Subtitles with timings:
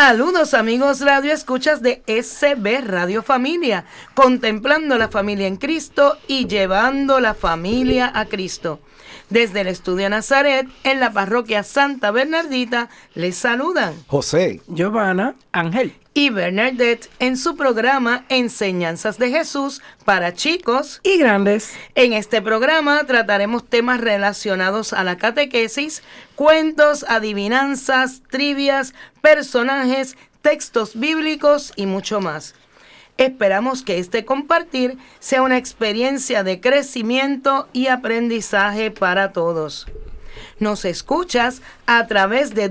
[0.00, 3.84] Saludos amigos Radio Escuchas de SB Radio Familia,
[4.14, 8.78] contemplando la familia en Cristo y llevando la familia a Cristo.
[9.28, 13.92] Desde el Estudio Nazaret, en la parroquia Santa Bernardita, les saludan.
[14.06, 21.74] José, Giovanna, Ángel y Bernadette en su programa Enseñanzas de Jesús para chicos y grandes.
[21.94, 26.02] En este programa trataremos temas relacionados a la catequesis,
[26.34, 32.56] cuentos, adivinanzas, trivias, personajes, textos bíblicos y mucho más.
[33.16, 39.86] Esperamos que este compartir sea una experiencia de crecimiento y aprendizaje para todos.
[40.58, 42.68] Nos escuchas a través de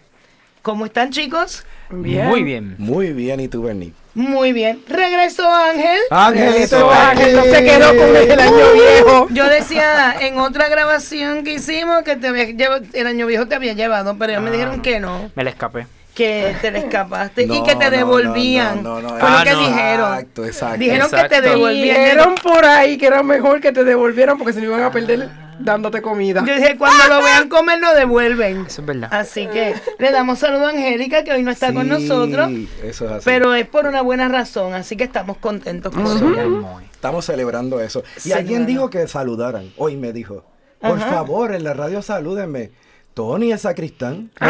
[0.62, 1.66] ¿Cómo están chicos?
[1.92, 2.28] Bien.
[2.28, 2.76] Muy bien.
[2.78, 3.94] Muy bien, ¿y tú, Bernie?
[4.14, 4.82] Muy bien.
[4.88, 6.00] Regresó Ángel.
[6.10, 9.28] Ángelito, Ángel no se quedó con el año viejo.
[9.32, 13.56] Yo decía en otra grabación que hicimos que te había llevado- el año viejo te
[13.56, 15.88] había llevado, pero ellos me dijeron que no, Me la escapé.
[16.14, 18.84] que te le escapaste y que te no, devolvían.
[18.84, 19.60] no, no, no, Fue lo ah, que no.
[19.60, 20.14] dijeron.
[20.14, 20.78] Exacto, exacto.
[20.80, 21.98] Dijeron que te devolvían.
[22.04, 25.30] Dijeron por ahí que era mejor que te devolvieran porque se me iban a perder
[25.64, 26.44] dándote comida.
[26.46, 28.66] Yo dije, cuando lo vean comer, lo devuelven.
[28.68, 29.10] Eso es verdad.
[29.14, 32.52] Así que le damos saludo a Angélica, que hoy no está con Sí, nosotros,
[32.84, 33.22] Eso es así.
[33.26, 36.46] pero es por una buena razón, así que estamos contentos ella.
[36.48, 36.84] Muy.
[36.92, 38.04] Estamos celebrando eso.
[38.18, 38.68] Y Sí, alguien claro.
[38.68, 39.72] dijo que saludaran.
[39.78, 40.46] Hoy me dijo,
[40.80, 41.10] por Ajá.
[41.12, 42.72] favor, en la radio salúdenme.
[43.14, 44.32] Tony el sacristán.
[44.40, 44.50] Pues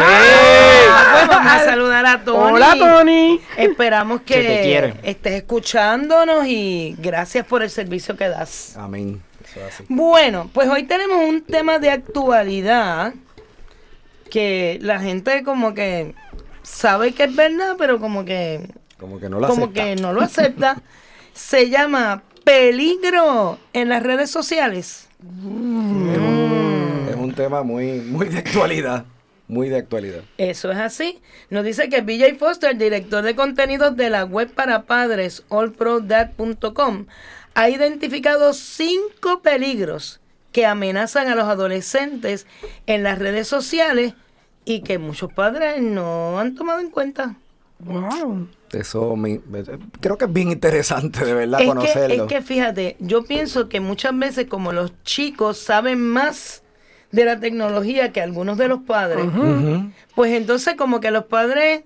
[1.28, 2.52] vamos a saludar a Tony.
[2.54, 3.40] Hola, Tony.
[3.56, 8.76] Esperamos que, Que estés escuchándonos y gracias por el servicio que das.
[8.76, 9.20] Amén.
[9.60, 9.84] Así.
[9.88, 13.14] Bueno, pues hoy tenemos un tema de actualidad
[14.30, 16.14] que la gente como que
[16.62, 18.68] sabe que es verdad, pero como que
[18.98, 19.84] Como que no lo como acepta.
[19.84, 20.82] que no lo acepta.
[21.34, 25.08] Se llama peligro en las redes sociales.
[27.08, 29.04] Es un tema muy, muy de actualidad.
[29.48, 30.22] Muy de actualidad.
[30.38, 31.20] Eso es así.
[31.50, 37.06] Nos dice que BJ Foster, director de contenidos de la web para padres allprodad.com,
[37.54, 40.20] ha identificado cinco peligros
[40.52, 42.46] que amenazan a los adolescentes
[42.86, 44.14] en las redes sociales
[44.64, 47.36] y que muchos padres no han tomado en cuenta.
[47.80, 48.48] Wow.
[48.72, 49.40] Eso me-
[50.00, 52.24] creo que es bien interesante, de verdad, Es que, conocerlo.
[52.24, 56.62] es que fíjate, yo pienso que muchas veces como los chicos saben más
[57.10, 59.26] de la tecnología que algunos de los padres,
[60.14, 61.82] pues entonces como que los padres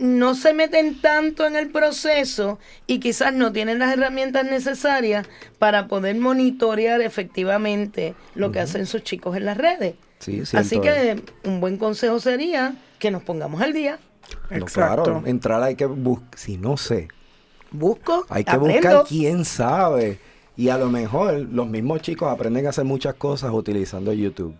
[0.00, 5.26] no se meten tanto en el proceso y quizás no tienen las herramientas necesarias
[5.58, 9.94] para poder monitorear efectivamente lo que hacen sus chicos en las redes.
[10.18, 13.98] Sí, Así que un buen consejo sería que nos pongamos al día.
[14.50, 15.02] No, Exacto.
[15.04, 17.08] claro, entrar hay que buscar, si no sé,
[17.72, 18.88] Busco, hay que aprendo.
[18.88, 20.18] buscar quién sabe.
[20.56, 24.54] Y a lo mejor los mismos chicos aprenden a hacer muchas cosas utilizando YouTube,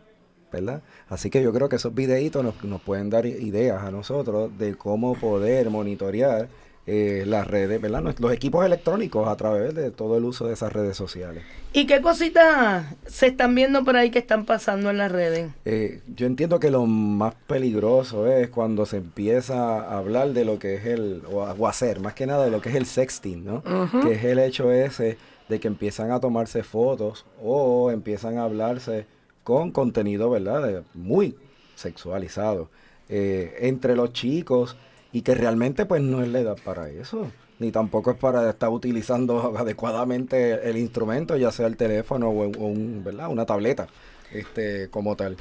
[0.53, 0.83] ¿verdad?
[1.09, 4.75] Así que yo creo que esos videitos nos, nos pueden dar ideas a nosotros de
[4.75, 6.49] cómo poder monitorear
[6.87, 8.03] eh, las redes, ¿verdad?
[8.19, 11.45] Los equipos electrónicos a través de todo el uso de esas redes sociales.
[11.73, 15.51] ¿Y qué cositas se están viendo por ahí que están pasando en las redes?
[15.67, 20.59] Eh, yo entiendo que lo más peligroso es cuando se empieza a hablar de lo
[20.59, 23.45] que es el, o o hacer, más que nada de lo que es el sexting,
[23.45, 23.63] ¿no?
[24.03, 25.17] Que es el hecho ese
[25.49, 29.07] de que empiezan a tomarse fotos o empiezan a hablarse
[29.45, 30.85] con contenido, ¿verdad?
[30.95, 31.37] Muy
[31.75, 32.71] sexualizado
[33.09, 34.77] eh, entre los chicos
[35.13, 37.33] y que realmente pues no es la edad para eso.
[37.59, 42.67] Ni tampoco es para estar utilizando adecuadamente el instrumento, ya sea el teléfono o, o
[42.67, 43.29] un, ¿verdad?
[43.29, 43.89] una tableta
[44.33, 45.37] este, como tal.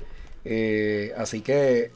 [0.45, 1.91] Eh, así que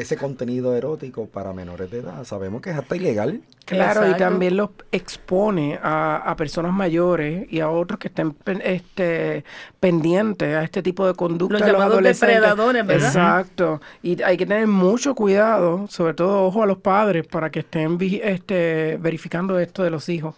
[0.00, 3.40] ese contenido erótico para menores de edad sabemos que es hasta ilegal.
[3.64, 8.62] Claro, y también los expone a, a personas mayores y a otros que estén pen-
[8.64, 9.44] este,
[9.80, 11.58] pendientes a este tipo de conducta.
[11.58, 12.36] Los de llamados adolescentes.
[12.40, 13.06] depredadores, ¿verdad?
[13.08, 13.80] Exacto.
[14.02, 17.98] Y hay que tener mucho cuidado, sobre todo ojo a los padres, para que estén
[18.00, 20.34] este, verificando esto de los hijos.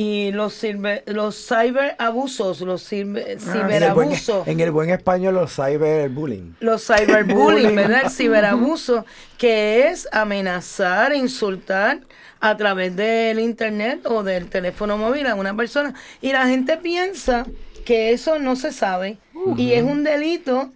[0.00, 4.46] Y los, ciber, los cyberabusos, los ciber- En el, buen, ciberabusos.
[4.46, 6.54] en el buen español, los cyberbullying.
[6.60, 8.02] Los cyberbullying, ¿verdad?
[8.04, 9.04] El ciberabuso,
[9.38, 11.98] que es amenazar, insultar
[12.38, 15.94] a través del internet o del teléfono móvil a una persona.
[16.20, 17.44] Y la gente piensa
[17.84, 19.18] que eso no se sabe
[19.56, 20.70] y es un delito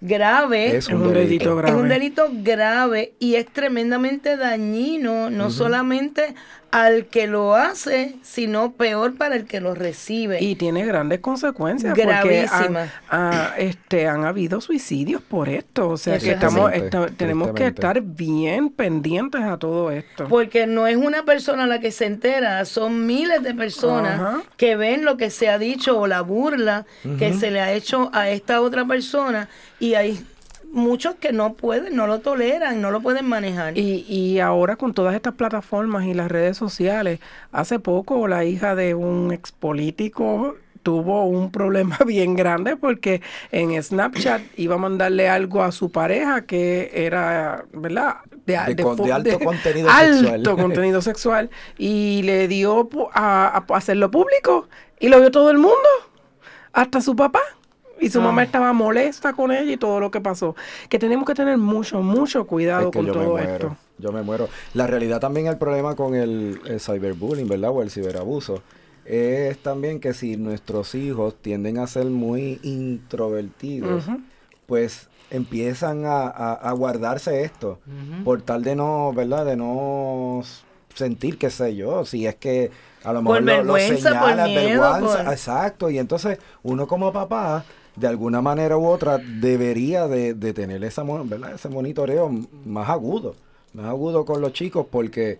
[0.00, 0.66] grave.
[0.76, 1.76] Es Es un delito Es grave.
[1.80, 6.34] un delito grave y es tremendamente dañino, no solamente
[6.72, 10.42] al que lo hace, sino peor para el que lo recibe.
[10.42, 12.90] Y tiene grandes consecuencias han, Gravísimas.
[13.10, 15.90] ah, este, han habido suicidios por esto.
[15.90, 16.72] O sea Eso que es estamos,
[17.18, 20.26] tenemos que estar bien pendientes a todo esto.
[20.28, 24.42] Porque no es una persona la que se entera, son miles de personas Ajá.
[24.56, 26.86] que ven lo que se ha dicho o la burla
[27.18, 30.24] que se le ha hecho a esta otra persona y hay
[30.72, 33.76] muchos que no pueden, no lo toleran, no lo pueden manejar.
[33.78, 37.20] Y, y ahora con todas estas plataformas y las redes sociales,
[37.52, 43.80] hace poco la hija de un ex político tuvo un problema bien grande porque en
[43.80, 48.16] Snapchat iba a mandarle algo a su pareja que era, ¿verdad?
[48.46, 50.42] De alto contenido alto sexual.
[50.56, 55.88] contenido sexual y le dio a hacerlo público y lo vio todo el mundo,
[56.72, 57.40] hasta su papá.
[58.02, 58.24] Y su Ah.
[58.24, 60.54] mamá estaba molesta con ella y todo lo que pasó.
[60.90, 63.76] Que tenemos que tener mucho, mucho cuidado Es que con yo me todo muero, esto.
[63.98, 64.48] Yo me muero.
[64.74, 67.70] La realidad también el problema con el, el cyberbullying, ¿verdad?
[67.70, 68.62] O el ciberabuso.
[69.04, 74.04] Es también que si nuestros hijos tienden a ser muy introvertidos,
[74.66, 77.78] pues empiezan a, a- a guardarse esto.
[78.24, 79.44] Por tal de no, ¿verdad?
[79.46, 80.42] De no
[80.94, 82.70] sentir, qué sé yo, si es que
[83.02, 85.90] a lo Por mejor lo, lo vergüenza, por señalan, miedo, vergüenza, por- exacto.
[85.90, 87.64] Y entonces uno como papá,
[87.96, 91.54] de alguna manera u otra, debería de, de tener esa, ¿verdad?
[91.54, 92.30] ese monitoreo
[92.64, 93.34] más agudo,
[93.74, 95.38] más agudo con los chicos, porque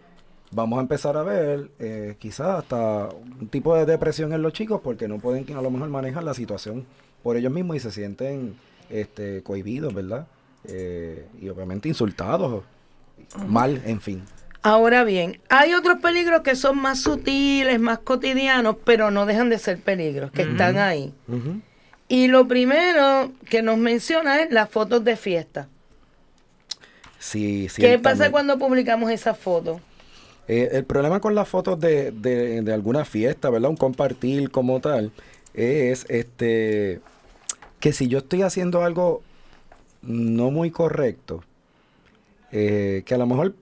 [0.51, 3.09] vamos a empezar a ver eh, quizás hasta
[3.41, 6.35] un tipo de depresión en los chicos, porque no pueden a lo mejor manejar la
[6.35, 6.85] situación
[7.23, 8.55] por ellos mismos y se sienten
[8.91, 10.27] este, cohibidos, ¿verdad?
[10.65, 12.63] Eh, y obviamente insultados,
[13.47, 14.23] mal, en fin.
[14.63, 19.59] Ahora bien, hay otros peligros que son más sutiles, más cotidianos, pero no dejan de
[19.59, 21.13] ser peligros, que están ahí.
[22.13, 25.67] Y lo primero que nos menciona es las fotos de fiesta.
[27.19, 29.81] Sí, ¿Qué pasa cuando publicamos esas fotos?
[30.47, 33.71] Eh, el problema con las fotos de, de, de alguna fiesta, ¿verdad?
[33.71, 35.11] Un compartir como tal,
[35.55, 37.01] es este
[37.81, 39.23] que si yo estoy haciendo algo
[40.03, 41.43] no muy correcto,
[42.51, 43.55] eh, que a lo mejor,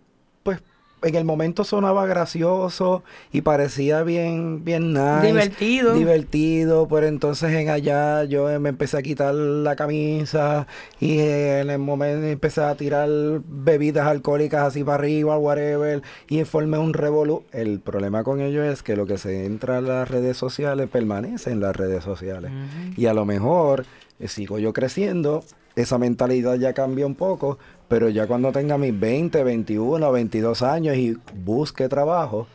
[1.02, 3.02] en el momento sonaba gracioso
[3.32, 5.26] y parecía bien, bien nice.
[5.26, 5.94] Divertido.
[5.94, 10.67] Divertido, pero entonces en allá yo me empecé a quitar la camisa
[11.00, 13.08] y en el momento empecé a tirar
[13.47, 17.44] bebidas alcohólicas así para arriba, whatever, y formé un revolú.
[17.52, 21.50] El problema con ello es que lo que se entra a las redes sociales permanece
[21.50, 22.50] en las redes sociales.
[22.97, 23.87] Y a lo mejor
[24.19, 25.44] eh, sigo yo creciendo,
[25.76, 27.58] esa mentalidad ya cambia un poco,
[27.91, 32.47] pero ya cuando tenga mis 20, 21, 22 años y busque trabajo,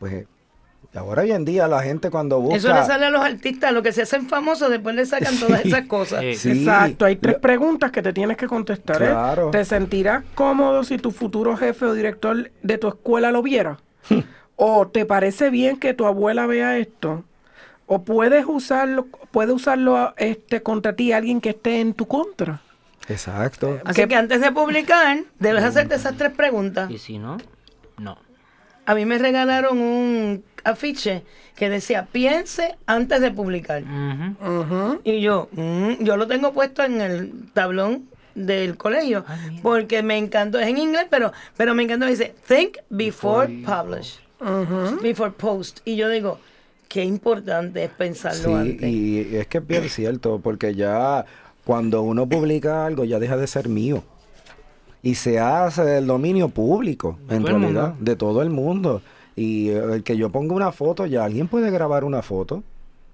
[0.00, 0.26] pues
[0.92, 2.56] ahora hoy en día la gente cuando busca...
[2.56, 5.64] Eso le sale a los artistas, los que se hacen famosos, después le sacan todas
[5.64, 6.24] esas cosas.
[6.36, 6.50] Sí.
[6.50, 9.00] Exacto, hay tres lo- preguntas que te tienes que contestar.
[9.02, 9.06] ¿eh?
[9.06, 9.50] Claro.
[9.52, 13.78] ¿Te sentirás cómodo si tu futuro jefe o director de tu escuela lo viera?
[14.56, 17.22] ¿O te parece bien que tu abuela vea esto?
[17.86, 22.62] ¿O puedes usarlo, puede usarlo este, contra ti alguien que esté en tu contra?
[23.08, 23.80] Exacto.
[23.84, 26.90] Así ¿Qué- que antes de publicar, debes hacerte esas tres preguntas.
[26.90, 27.38] Y si no,
[27.98, 28.18] no.
[28.84, 31.22] A mí me regalaron un afiche
[31.56, 33.82] que decía, piense antes de publicar.
[33.82, 35.00] Ujú.
[35.04, 40.18] Y yo, mm, yo lo tengo puesto en el tablón del colegio, Ah, porque me
[40.18, 44.18] encantó, es en inglés, pero, pero me encantó, dice, think before publish,
[45.02, 45.80] before post.
[45.86, 46.38] Y yo digo,
[46.88, 48.88] qué importante es pensarlo Sí, antes.
[48.90, 51.24] y es que es bien cierto, porque ya
[51.66, 54.04] cuando uno publica algo ya deja de ser mío.
[55.02, 57.96] Y se hace del dominio público, en realidad, mundo.
[57.98, 59.02] de todo el mundo.
[59.34, 62.62] Y eh, el que yo ponga una foto, ya alguien puede grabar una foto.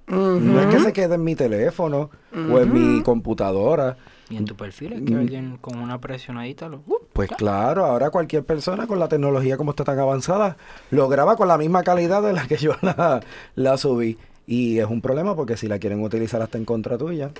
[0.06, 3.96] No es que se quede en mi teléfono o en mi computadora.
[4.28, 6.82] Y en tu perfil es que alguien con una presionadita lo...
[6.86, 10.56] uh, Pues claro, ahora cualquier persona con la tecnología como está tan avanzada
[10.90, 13.20] lo graba con la misma calidad de la que yo la,
[13.54, 14.18] la subí.
[14.52, 17.30] Y es un problema porque si la quieren utilizar hasta en contra tuya,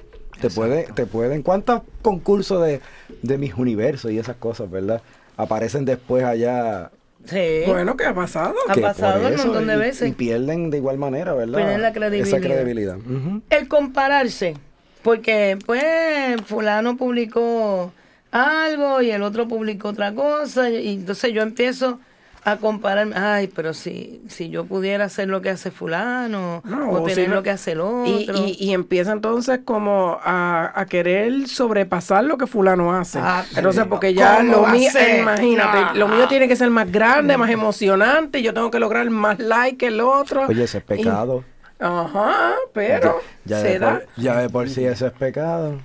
[0.40, 1.42] te puede, te pueden.
[1.42, 2.80] ¿Cuántos concursos de,
[3.20, 5.02] de mis universos y esas cosas, verdad?
[5.36, 6.90] Aparecen después allá.
[7.26, 7.64] Sí.
[7.66, 8.54] Bueno, ¿qué ha pasado?
[8.66, 10.08] Ha pasado un montón de y- veces.
[10.08, 11.58] Y pierden de igual manera, ¿verdad?
[11.58, 12.38] Pierden la credibilidad.
[12.38, 12.96] Esa credibilidad.
[13.50, 14.54] El compararse,
[15.02, 17.92] porque pues fulano publicó
[18.30, 22.00] algo y el otro publicó otra cosa y entonces yo empiezo
[22.44, 27.02] a compararme, ay, pero si, si yo pudiera hacer lo que hace fulano No, o
[27.02, 28.04] o si tener no- lo que hace el otro.
[28.36, 33.20] y, y empieza entonces como a, a querer sobrepasar lo que fulano hace.
[33.22, 35.94] Ah, entonces, porque ya ¿cómo lo mío, imagínate, No.
[35.94, 39.76] lo mío tiene que ser más grande, más emocionante, yo tengo que lograr más like
[39.78, 40.46] que el otro.
[40.48, 41.44] Oye, ese es Y- pecado.
[41.78, 43.90] Ajá, pero Ya, ya se de da.
[44.00, 45.78] por, ya de por sí eso es pecado.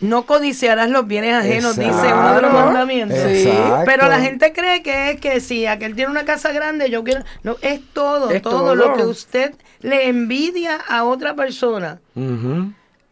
[0.00, 3.18] No codiciarás los bienes ajenos, dice uno de los mandamientos.
[3.18, 3.50] Sí.
[3.84, 7.22] Pero la gente cree que es que si aquel tiene una casa grande, yo quiero.
[7.42, 8.74] No, es todo, Es todo, todo.
[8.76, 12.00] lo que usted le envidia a otra persona.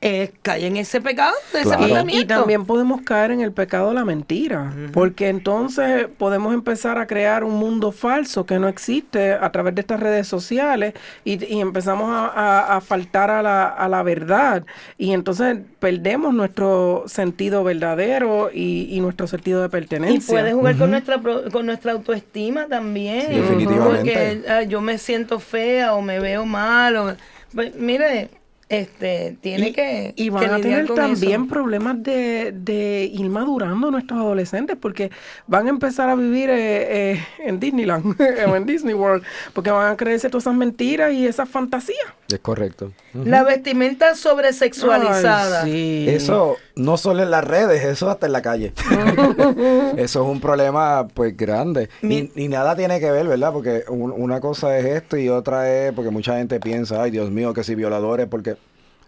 [0.07, 2.05] Es cae en ese pecado, de ese Claro.
[2.09, 6.99] Y- Y, también podemos caer en el pecado de la mentira, porque entonces podemos empezar
[6.99, 10.95] a crear un mundo falso que no existe a través de estas redes sociales
[11.25, 14.65] y, y empezamos a, a- a faltar a la, a la verdad
[14.97, 20.33] y entonces perdemos nuestro sentido verdadero y, y nuestro sentido de Y pertenencia.
[20.33, 23.23] puede jugar con nuestra pro- con nuestra autoestima también.
[23.29, 23.97] Sí, definitivamente.
[23.97, 26.97] Porque ah, yo me siento fea o me veo mal.
[26.97, 27.17] O,
[27.55, 28.29] pues, mire,
[28.69, 31.49] este, tiene y, que, y van que a tener también eso.
[31.49, 35.11] problemas de, de ir madurando nuestros adolescentes porque
[35.47, 39.93] van a empezar a vivir eh, eh, en Disneyland o en Disney World porque van
[39.93, 42.07] a creerse todas esas mentiras y esas fantasías.
[42.33, 42.91] Es correcto.
[43.15, 45.63] La vestimenta sobresexualizada.
[45.63, 46.07] Ay, sí.
[46.09, 48.73] Eso no solo en las redes, eso hasta en la calle.
[49.97, 51.89] eso es un problema pues grande.
[52.03, 53.53] Mi- Y, y nada tiene que ver, ¿verdad?
[53.53, 57.31] Porque un- una cosa es esto y otra es porque mucha gente piensa, ay Dios
[57.31, 58.57] mío, que si violadores, porque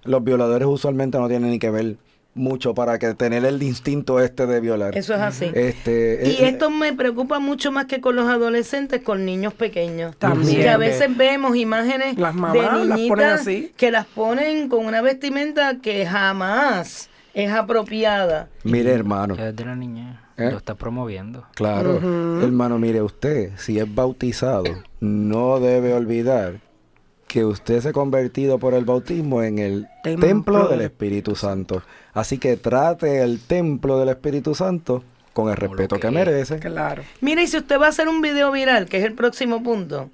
[0.05, 1.97] los violadores usualmente no tienen ni que ver
[2.39, 4.97] mucho para que tener el instinto este de violar.
[4.97, 5.51] Eso es así.
[5.55, 10.17] Este, Y eh, esto me preocupa mucho más que con los adolescentes, con niños pequeños.
[10.17, 10.63] También.
[10.63, 13.73] Que a veces vemos imágenes Las mamás de las ponen niñitas así.
[13.77, 18.49] que las ponen con una vestimenta que jamás es apropiada.
[18.65, 19.37] Mire, hermano.
[19.37, 20.51] Ya desde la niña ¿Eh?
[20.51, 21.45] lo está promoviendo.
[21.55, 21.97] Claro,
[22.43, 24.65] hermano, mire, usted, si es bautizado,
[25.01, 26.61] no debe olvidar
[27.27, 31.35] que usted se ha convertido por el bautismo en el Templo templo, del del Espíritu
[31.37, 31.83] Santo.
[32.19, 36.59] Así que trate el templo del Espíritu Santo con el respeto que que merece.
[36.59, 37.03] Claro.
[37.21, 40.11] Mire, y si usted va a hacer un video viral, que es el próximo punto,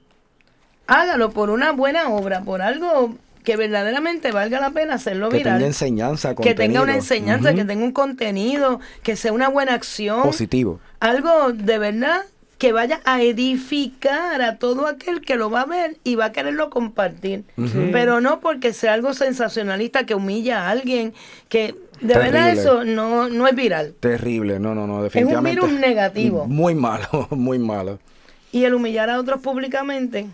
[0.86, 5.54] hágalo por una buena obra, por algo que verdaderamente valga la pena hacerlo Que viral.
[5.54, 6.98] tenga enseñanza, que tenga una contenido.
[6.98, 10.22] enseñanza, que tenga un contenido, que sea una buena acción.
[10.22, 10.80] Positivo.
[11.00, 12.22] algo de verdad
[12.56, 16.32] que vaya a edificar a todo aquel que lo va a ver y va a
[16.32, 17.44] quererlo compartir.
[17.92, 21.12] Pero no porque sea algo sensacionalista que humilla a alguien,
[21.50, 22.60] que de verdad Terrible.
[22.60, 23.94] eso no, no es viral.
[24.00, 25.60] Terrible, no, no, no, definitivamente.
[25.60, 26.44] virus negativo.
[26.48, 27.98] Muy malo, muy malo.
[28.52, 30.28] Y el humillar a otros públicamente,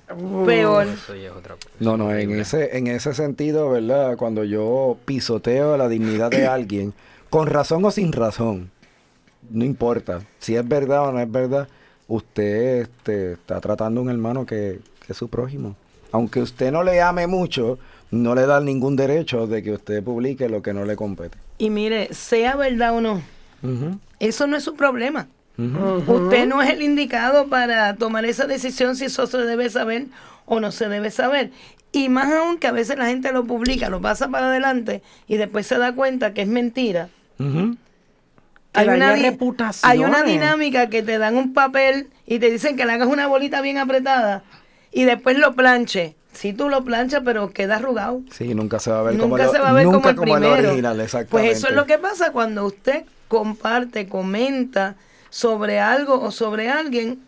[0.45, 0.87] peor.
[0.87, 1.69] Eso ya es otra cosa.
[1.79, 4.19] No, no, en ese, en ese sentido, ¿verdad?
[4.19, 6.93] Cuando yo pisoteo la dignidad de alguien,
[7.31, 8.71] con razón o sin razón,
[9.49, 10.21] no importa.
[10.39, 11.67] Si es verdad o no es verdad,
[12.09, 15.75] usted este, está tratando a un hermano que, que es su prójimo.
[16.13, 17.79] Aunque usted no le ame mucho,
[18.11, 21.39] no le da ningún derecho de que usted publique lo que no le compete.
[21.61, 23.23] Y mire, sea verdad o no,
[24.19, 25.29] eso no es su problema.
[26.07, 30.07] Usted no es el indicado para tomar esa decisión si eso se debe saber
[30.47, 31.51] o no se debe saber.
[31.93, 35.37] Y más aún que a veces la gente lo publica, lo pasa para adelante y
[35.37, 37.09] después se da cuenta que es mentira.
[38.85, 38.89] Di-
[39.23, 39.85] reputaciones.
[39.85, 43.27] hay una dinámica que te dan un papel y te dicen que le hagas una
[43.27, 44.45] bolita bien apretada
[44.93, 46.15] y después lo planche.
[46.33, 48.23] Si tú lo planchas, pero queda arrugado.
[48.33, 50.37] Sí, nunca se va a ver como, Nunca lo- se va a ver nunca como
[50.37, 50.69] el primero.
[50.69, 51.31] original, exactamente.
[51.49, 54.95] Pues eso es lo que pasa cuando usted comparte, comenta
[55.29, 57.21] sobre algo o sobre alguien,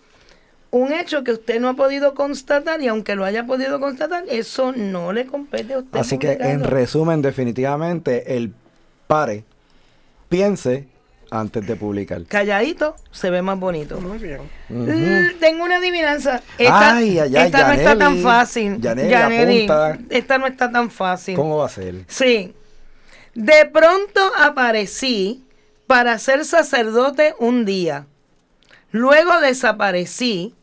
[0.71, 4.73] un hecho que usted no ha podido constatar y aunque lo haya podido constatar, eso
[4.73, 5.99] no le compete a usted.
[5.99, 8.55] Así que en resumen, definitivamente, el
[9.07, 9.45] pare,
[10.29, 10.87] piense
[11.33, 12.23] antes de publicar.
[12.25, 13.99] Calladito se ve más bonito.
[14.01, 14.41] Muy bien.
[14.69, 16.43] Mm, Tengo una adivinanza.
[16.59, 18.81] Esta, Ay, ay, ay, esta no está tan fácil.
[18.81, 19.99] Yaneli, Yaneli, apunta.
[20.11, 21.35] esta no está tan fácil.
[21.37, 22.05] ¿Cómo va a ser?
[22.07, 22.55] Sí.
[23.35, 25.43] De pronto aparecí
[25.87, 28.07] para ser sacerdote un día.
[28.91, 30.55] Luego desaparecí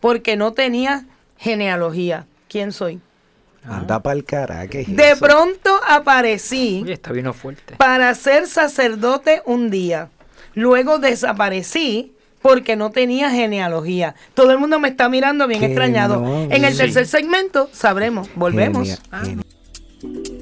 [0.00, 1.04] porque no tenía
[1.36, 2.26] genealogía.
[2.48, 3.00] ¿Quién soy?
[3.64, 5.24] Anda pa'l cara, ¿qué es De eso?
[5.24, 7.76] pronto aparecí Oye, está vino fuerte.
[7.76, 10.08] para ser sacerdote un día.
[10.54, 14.14] Luego desaparecí porque no tenía genealogía.
[14.34, 16.20] Todo el mundo me está mirando bien extrañado.
[16.20, 16.78] no, en el sí.
[16.78, 18.28] tercer segmento sabremos.
[18.34, 18.88] Volvemos.
[18.88, 20.41] Genia- genia-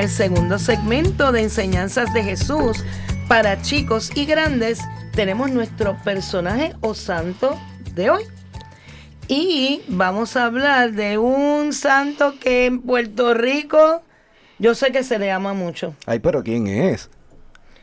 [0.00, 2.82] El segundo segmento de Enseñanzas de Jesús
[3.28, 4.80] para chicos y grandes
[5.12, 7.60] tenemos nuestro personaje o santo
[7.94, 8.22] de hoy.
[9.28, 14.02] Y vamos a hablar de un santo que en Puerto Rico
[14.58, 15.94] yo sé que se le ama mucho.
[16.06, 17.10] Ay, pero ¿quién es?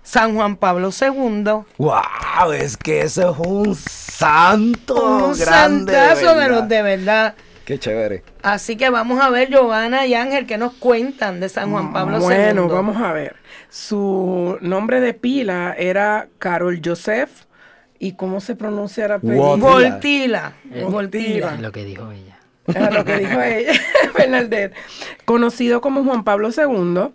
[0.01, 1.43] San Juan Pablo II.
[1.77, 2.51] ¡Wow!
[2.51, 5.27] Es que ese es un santo.
[5.27, 6.49] Un grande, santazo de verdad.
[6.49, 7.35] los de verdad.
[7.67, 8.23] Qué chévere.
[8.43, 12.21] Así que vamos a ver, Giovanna y Ángel, que nos cuentan de San Juan Pablo
[12.21, 12.69] bueno, II.
[12.71, 13.35] vamos a ver.
[13.67, 17.29] Su nombre de pila era Carol Joseph.
[17.99, 19.55] ¿Y cómo se pronuncia apellido?
[19.55, 19.59] What?
[19.59, 20.53] Voltila.
[20.89, 21.55] Voltila.
[21.55, 22.37] Es lo que dijo ella.
[22.67, 23.73] Era lo que dijo ella,
[24.17, 24.73] Bernadette.
[25.25, 27.09] Conocido como Juan Pablo II,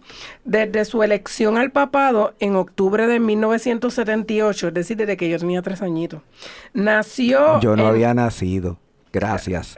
[0.44, 5.62] desde su elección al papado en octubre de 1978, es decir, desde que yo tenía
[5.62, 6.20] tres añitos,
[6.74, 7.58] nació.
[7.60, 8.78] Yo no en- había nacido.
[9.12, 9.76] Gracias.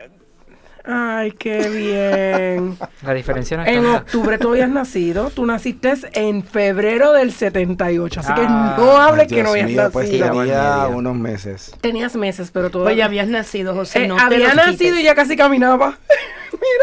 [0.86, 2.76] Ay, qué bien.
[3.02, 3.98] La diferencia no es En tanta.
[4.00, 9.28] octubre tú habías nacido, tú naciste en febrero del 78, así que Ah, no hables
[9.28, 10.26] que no habías mío, pues nacido.
[10.30, 10.42] tenía
[10.84, 10.96] medio.
[10.98, 11.74] unos meses.
[11.80, 14.04] Tenías meses, pero Pues todavía ya habías nacido, José.
[14.04, 15.00] Eh, no había nacido quites.
[15.00, 15.98] y ya casi caminaba.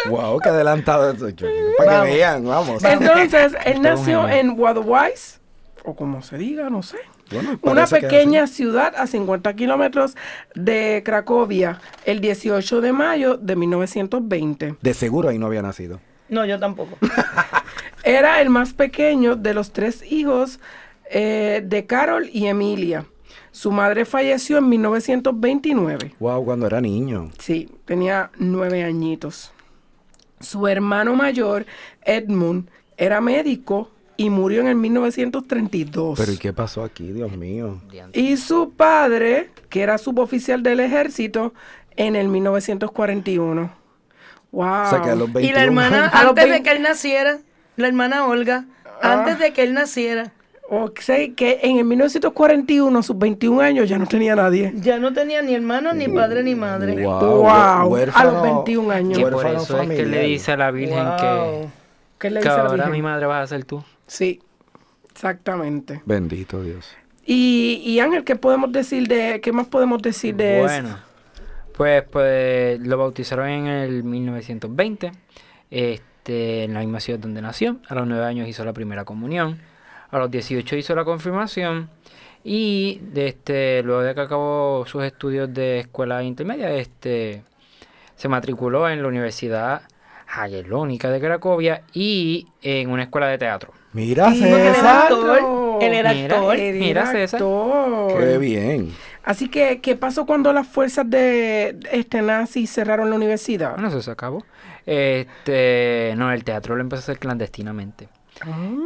[0.10, 1.48] Wow, qué adelantado yo.
[1.78, 2.08] Para Vamos.
[2.08, 2.84] que vean, vamos.
[2.84, 5.40] Entonces, él nació en Waterwise,
[5.86, 6.98] o como se diga, no sé.
[7.32, 10.16] Bueno, Una pequeña ciudad a 50 kilómetros
[10.56, 14.76] de Cracovia, el 18 de mayo de 1920.
[14.82, 16.00] De seguro ahí no había nacido.
[16.30, 16.98] No, yo tampoco.
[18.04, 20.60] Era el más pequeño de los tres hijos
[21.10, 23.06] eh, de Carol y Emilia.
[23.52, 26.16] Su madre falleció en 1929.
[26.20, 27.30] Wow, cuando era niño.
[27.38, 29.52] Sí, tenía nueve añitos.
[30.40, 31.66] Su hermano mayor,
[32.04, 36.20] Edmund, era médico y murió en el 1932.
[36.20, 37.82] Pero ¿y qué pasó aquí, Dios mío?
[38.14, 41.54] Y su padre, que era suboficial del ejército,
[41.96, 43.72] en el 1941.
[44.52, 44.66] Wow.
[44.86, 47.38] O sea, que a los Y 21 la hermana, A antes de que él naciera,
[47.78, 48.66] la hermana Olga,
[49.02, 49.14] Ah.
[49.20, 50.32] antes de que él naciera,
[50.74, 54.72] O sea, que en el 1941, a sus 21 años, ya no tenía nadie.
[54.76, 57.04] ya no tenía ni hermano, ni padre, ni madre.
[57.04, 59.18] Wow, Wow, a los 21 años.
[59.18, 61.18] Que por eso es que le dice a la Virgen Wow.
[61.18, 61.68] que,
[62.20, 62.92] ¿Qué le que dice la ahora Virgen?
[62.94, 63.84] mi madre vas a ser tú.
[64.12, 64.42] Sí,
[65.10, 66.02] exactamente.
[66.06, 66.98] Bendito Dios.
[67.26, 70.66] Y, y Ángel, ¿qué podemos decir de, qué más podemos decir de eso?
[70.66, 70.98] Bueno,
[71.78, 75.14] pues, pues lo bautizaron en el 1920,
[75.70, 77.78] este, en la misma ciudad donde nació.
[77.88, 79.62] A los 9 años hizo la primera comunión,
[80.10, 81.90] a los 18 hizo la confirmación
[82.44, 87.44] y de este, luego de que acabó sus estudios de escuela intermedia, este,
[88.18, 89.84] se matriculó en la Universidad
[90.26, 93.72] Jagellónica de Cracovia y en una escuela de teatro.
[93.94, 95.04] Mira, Sí, porque él era César.
[95.04, 95.40] actor.
[95.84, 96.58] Él era Mira, actor.
[96.58, 97.42] Mira, César.
[97.42, 98.20] actor.
[98.20, 98.94] Qué bien.
[99.24, 103.74] Así que, ¿qué pasó cuando las fuerzas de este nazi cerraron la universidad?
[103.74, 104.44] Bueno, eso se acabó.
[104.86, 108.08] Este, no, el teatro lo empezó a hacer clandestinamente.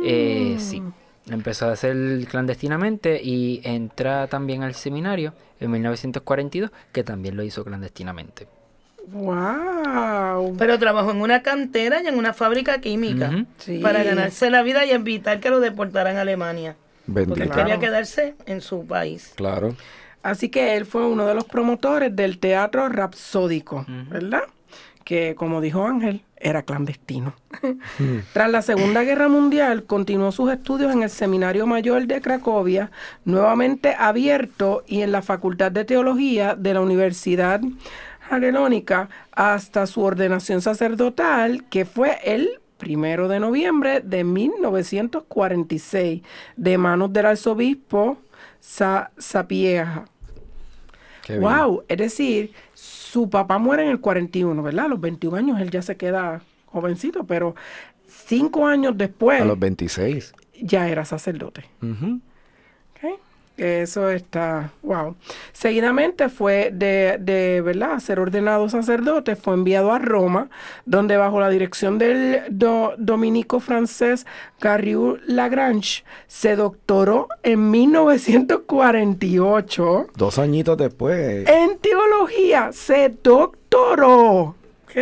[0.04, 0.82] Eh, sí,
[1.28, 1.96] lo empezó a hacer
[2.30, 8.48] clandestinamente y entra también al seminario en 1942, que también lo hizo clandestinamente.
[9.12, 10.56] ¡Wow!
[10.58, 13.46] Pero trabajó en una cantera y en una fábrica química.
[13.58, 13.80] Sí.
[13.80, 16.76] para ganarse la vida y evitar que lo deportaran a Alemania.
[17.06, 17.54] Porque él Claro.
[17.56, 19.34] quería quedarse en su país.
[19.36, 19.76] Claro.
[20.24, 23.86] Así que él fue uno de los promotores del teatro rapsódico.
[24.10, 24.44] ¿verdad?
[25.04, 27.36] Que, como dijo Ángel, era clandestino.
[28.34, 32.90] Tras la Segunda Guerra Mundial, continuó sus estudios en el Seminario Mayor de Cracovia,
[33.24, 37.62] nuevamente abierto, y en la Facultad de Teología de la Universidad
[39.32, 46.22] Hasta su ordenación sacerdotal, que fue el primero de noviembre de 1946,
[46.56, 48.18] de manos del arzobispo
[48.60, 50.06] Sa Sapieja.
[51.24, 51.50] Qué bien.
[51.50, 54.86] Wow, es decir, su papá muere en el 41, ¿verdad?
[54.86, 57.56] A los 21 años él ya se queda jovencito, pero
[58.08, 60.34] cinco años después A los 26.
[60.62, 61.66] ya era sacerdote.
[61.82, 62.22] ¿ok?
[63.58, 65.16] Eso está, wow.
[65.54, 68.00] Seguidamente fue de, de ¿verdad?
[68.00, 70.50] ser ordenado sacerdote, fue enviado a Roma,
[70.86, 74.26] donde bajo la dirección del do- dominico francés
[74.60, 81.48] Garrigou Lagrange se doctoró en 1948 Dos añitos después.
[81.48, 82.72] en teología.
[82.74, 84.56] Se doctoró.
[84.86, 84.96] ¿Ok?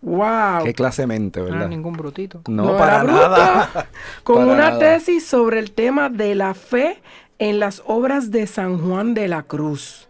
[0.00, 0.62] Wow.
[0.64, 1.68] Qué clase de mente, No era ¿verdad?
[1.70, 2.40] ningún brutito.
[2.48, 3.88] No, para nada.
[4.22, 4.78] Con Para una nada.
[4.78, 7.00] tesis sobre el tema de la fe
[7.38, 10.08] en las obras de San Juan de la Cruz.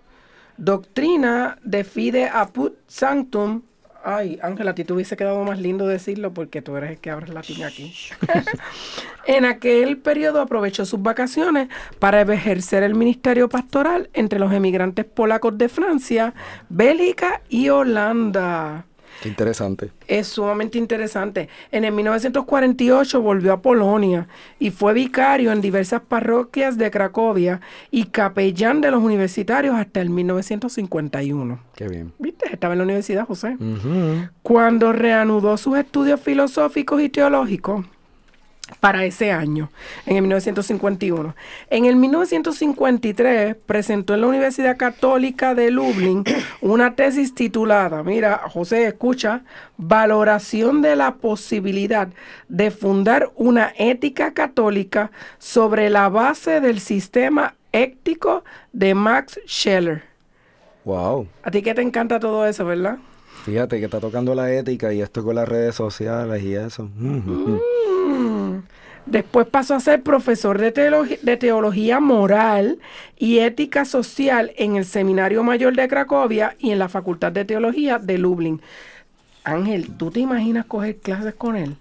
[0.57, 3.63] Doctrina de fide apud sanctum.
[4.05, 7.11] Ay, Ángela, a ti te hubiese quedado más lindo decirlo porque tú eres el que
[7.11, 7.95] abres latín aquí.
[9.27, 15.59] en aquel periodo aprovechó sus vacaciones para ejercer el ministerio pastoral entre los emigrantes polacos
[15.59, 16.35] de Francia,
[16.69, 18.88] Bélgica y Holanda.
[19.23, 19.91] Qué interesante.
[20.07, 21.49] Es sumamente interesante.
[21.73, 24.29] En el 1948 volvió a Polonia
[24.59, 30.11] y fue vicario en diversas parroquias de Cracovia y capellán de los universitarios hasta el
[30.11, 31.59] 1951.
[31.75, 32.13] Qué bien.
[32.19, 32.53] ¿Viste?
[32.53, 33.57] Estaba en la universidad, José.
[34.43, 37.85] Cuando reanudó sus estudios filosóficos y teológicos
[38.81, 39.71] para ese año,
[40.07, 41.35] en el 1951.
[41.71, 46.25] En el 1953 presentó en la Universidad Católica de Lublin
[46.61, 49.43] una tesis titulada, mira, José, escucha,
[49.81, 52.09] Valoración de la posibilidad
[52.49, 60.03] de fundar una ética católica sobre la base del sistema ético de Max Scheler.
[60.85, 61.29] Wow.
[61.43, 62.99] A ti que te encanta todo eso, ¿verdad?
[63.45, 66.91] Fíjate que está tocando la ética y esto con las redes sociales y eso.
[66.97, 67.59] Mm.
[69.11, 72.79] Después pasó a ser profesor de, teología moral
[73.17, 77.99] y ética social en el Seminario Mayor de Cracovia y en la Facultad de Teología
[77.99, 78.61] de Lublin.
[79.45, 81.77] Ángel, ¿tú te imaginas coger clases con él?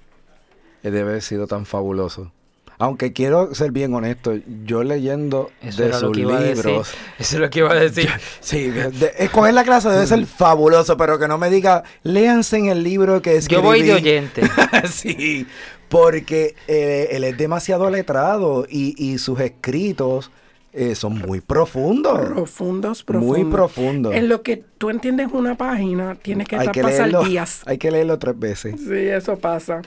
[0.84, 2.32] Eh, Debe haber sido tan fabuloso.
[2.80, 6.94] Aunque quiero ser bien honesto, yo leyendo Eso de sus libros.
[7.18, 8.10] Eso es lo que iba a decir.
[8.40, 12.68] Sí, de- escoger la clase debe ser fabuloso, pero que no me diga, léanse en
[12.68, 13.62] el libro que escribí.
[13.62, 14.44] Yo voy de oyente.
[14.92, 15.48] sí,
[15.90, 20.32] porque eh, él es demasiado letrado y, y sus escritos
[20.78, 22.20] eh, son muy profundos.
[22.30, 23.38] Profundos, profundos.
[23.38, 24.14] Muy profundos.
[24.14, 27.64] En lo que tú entiendes una página, tienes que hay, estar que pasar leerlo, días.
[27.66, 28.76] hay que leerlo tres veces.
[28.80, 29.82] Sí, eso pasa.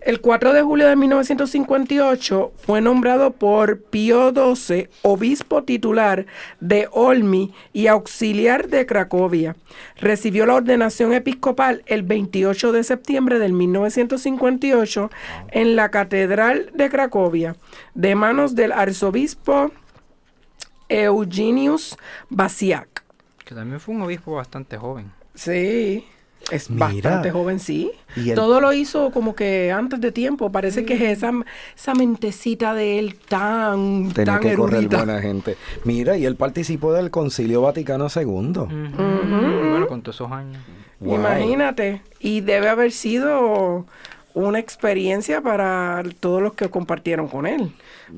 [0.00, 6.26] El 4 de julio de 1958 fue nombrado por Pío XII obispo titular
[6.60, 9.56] de Olmi y auxiliar de Cracovia.
[9.96, 15.10] Recibió la ordenación episcopal el 28 de septiembre del 1958
[15.50, 17.56] en la Catedral de Cracovia,
[17.94, 19.72] de manos del arzobispo
[20.88, 21.96] Eugenius
[22.30, 23.04] Basiak.
[23.44, 25.12] Que también fue un obispo bastante joven.
[25.34, 26.04] Sí,
[26.50, 26.86] es Mira.
[26.88, 27.92] bastante joven, sí.
[28.16, 30.50] Y el- Todo lo hizo como que antes de tiempo.
[30.50, 31.32] Parece que es esa,
[31.76, 34.96] esa mentecita de él tan, Tenía tan que correr erudita.
[34.98, 35.56] buena gente.
[35.84, 38.52] Mira, y él participó del Concilio Vaticano II.
[38.96, 40.62] Bueno, con todos esos años.
[41.00, 41.16] Wow.
[41.16, 42.02] Imagínate.
[42.20, 43.86] Y debe haber sido
[44.34, 47.72] una experiencia para todos los que compartieron con él.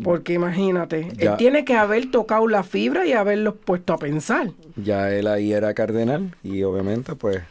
[0.05, 1.33] Porque imagínate, Ya.
[1.33, 4.51] él tiene que haber tocado la fibra y haberlos puesto a pensar.
[4.77, 7.43] Ya él ahí era cardenal y obviamente pues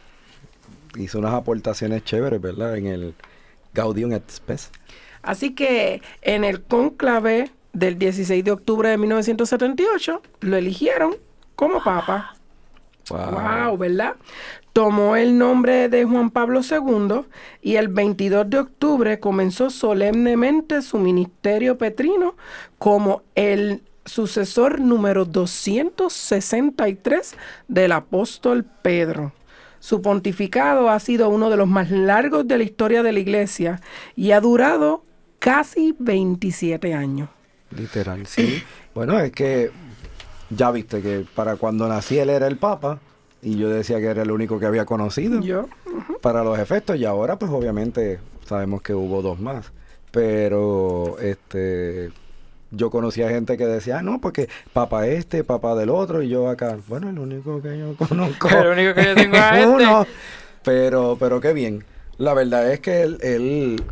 [0.96, 2.76] hizo unas aportaciones chéveres, ¿verdad?
[2.76, 3.14] En el
[3.74, 4.70] Gaudium et Spes.
[5.22, 11.16] Así que en el conclave del 16 de octubre de 1978 lo eligieron
[11.56, 12.34] como papa.
[13.10, 14.14] Wow, ¿verdad?
[14.78, 17.22] Tomó el nombre de Juan Pablo II
[17.60, 22.36] y el 22 de octubre comenzó solemnemente su ministerio petrino
[22.78, 27.34] como el sucesor número 263
[27.66, 29.32] del apóstol Pedro.
[29.80, 33.80] Su pontificado ha sido uno de los más largos de la historia de la iglesia
[34.14, 35.02] y ha durado
[35.40, 37.28] casi 27 años.
[37.76, 38.62] Literal, sí.
[38.94, 39.72] bueno, es que
[40.50, 43.00] ya viste que para cuando nací él era el Papa
[43.42, 45.68] y yo decía que era el único que había conocido Yo,
[46.20, 49.72] para los efectos y ahora pues obviamente sabemos que hubo dos más.
[50.10, 52.10] Pero este
[52.70, 56.48] yo conocía gente que decía, "Ah, no, porque papá este, papá del otro, y yo
[56.48, 58.48] acá, bueno, el único que yo conozco.
[58.58, 59.66] El único que yo tengo es es este.
[59.66, 60.06] uno.
[60.64, 61.84] Pero, pero qué bien.
[62.18, 63.82] La verdad es que él, él,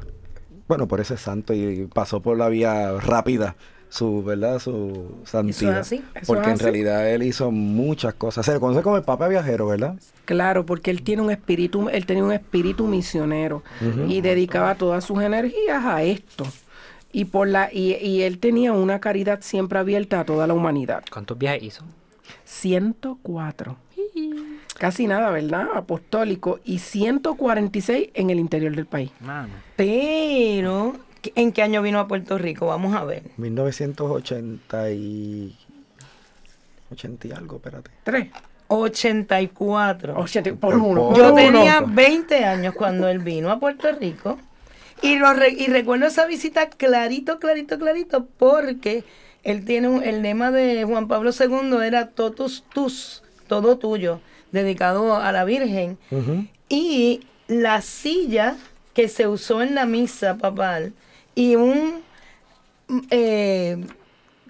[0.69, 3.57] bueno, por ese santo y pasó por la vía rápida,
[3.97, 4.59] su, ¿verdad?
[4.59, 5.79] Su santidad.
[5.79, 8.45] así, eso Porque es en realidad él hizo muchas cosas.
[8.45, 9.97] Se le conoce como el Papa Viajero, ¿verdad?
[10.25, 13.63] Claro, porque él tiene un espíritu, él tenía un espíritu misionero
[14.09, 16.47] y dedicaba todas sus energías a esto.
[17.13, 21.03] Y por la y, y él tenía una caridad siempre abierta a toda la humanidad.
[21.11, 21.85] ¿Cuántos viajes hizo?
[22.45, 23.77] 104.
[24.79, 25.69] Casi nada, ¿verdad?
[25.75, 29.11] Apostólico y 146 en el interior del país.
[29.21, 29.55] Mano.
[29.77, 30.97] Pero,
[31.35, 32.67] ¿en qué año vino a Puerto Rico?
[32.67, 33.23] Vamos a ver.
[33.37, 35.57] 1980 y...
[36.93, 37.91] 80 y algo, espérate.
[38.05, 38.29] Tres.
[38.69, 40.15] 84.
[40.19, 41.17] 80 por Por uno.
[41.17, 41.35] Yo uno.
[41.37, 44.39] tenía 20 años cuando él vino a Puerto Rico
[45.03, 49.05] y, lo re- y recuerdo esa visita clarito, clarito, clarito porque
[49.45, 54.21] él tiene un- el lema de Juan Pablo II era totus tus, todo tuyo,
[54.53, 55.99] dedicado a la Virgen.
[56.69, 58.57] Y la silla
[58.95, 60.93] que se usó en la misa papal
[61.37, 62.03] y un
[62.89, 63.77] mm, eh,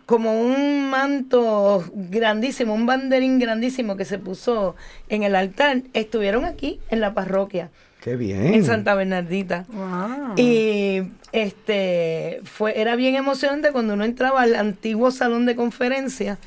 [0.06, 4.76] como un manto grandísimo, un banderín grandísimo que se puso
[5.08, 7.70] en el altar, estuvieron aquí en la parroquia,
[8.00, 8.54] Qué bien.
[8.54, 9.66] en Santa Bernardita.
[9.68, 10.34] Wow.
[10.36, 16.38] Y este fue, era bien emocionante cuando uno entraba al antiguo salón de conferencia,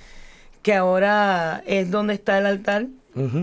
[0.64, 2.88] que ahora es donde está el altar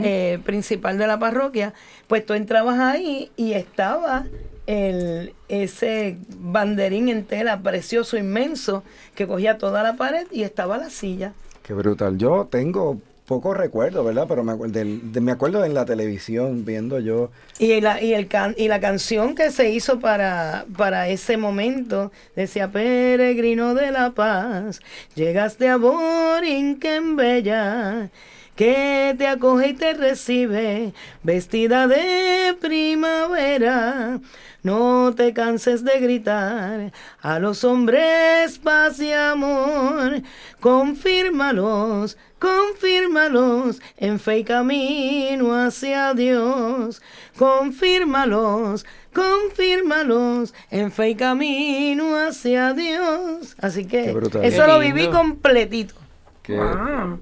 [0.03, 1.75] eh, principal de la parroquia,
[2.07, 4.25] pues tú entrabas ahí y estaba
[4.67, 8.83] el, ese banderín en tela precioso, inmenso,
[9.15, 11.33] que cogía toda la pared y estaba la silla.
[11.63, 12.17] Qué brutal.
[12.19, 14.27] Yo tengo pocos recuerdos, ¿verdad?
[14.29, 17.31] Pero me, acuer- del- de- me acuerdo en la televisión viendo yo.
[17.59, 22.13] Y la, y el can- y la canción que se hizo para, para ese momento
[22.37, 24.79] decía, peregrino de la paz,
[25.17, 28.11] llegaste a Borinquen Bella,
[28.57, 34.19] que te acoge y te recibe, vestida de primavera.
[34.62, 40.23] No te canses de gritar a los hombres paz y amor.
[40.59, 47.03] Confírmalos, confírmalos en fe y camino hacia Dios.
[47.38, 53.55] Confírmalos, confírmalos en fe y camino hacia Dios.
[53.61, 55.95] Así que eso Qué lo viví completito.
[56.42, 57.19] Qué, Wow.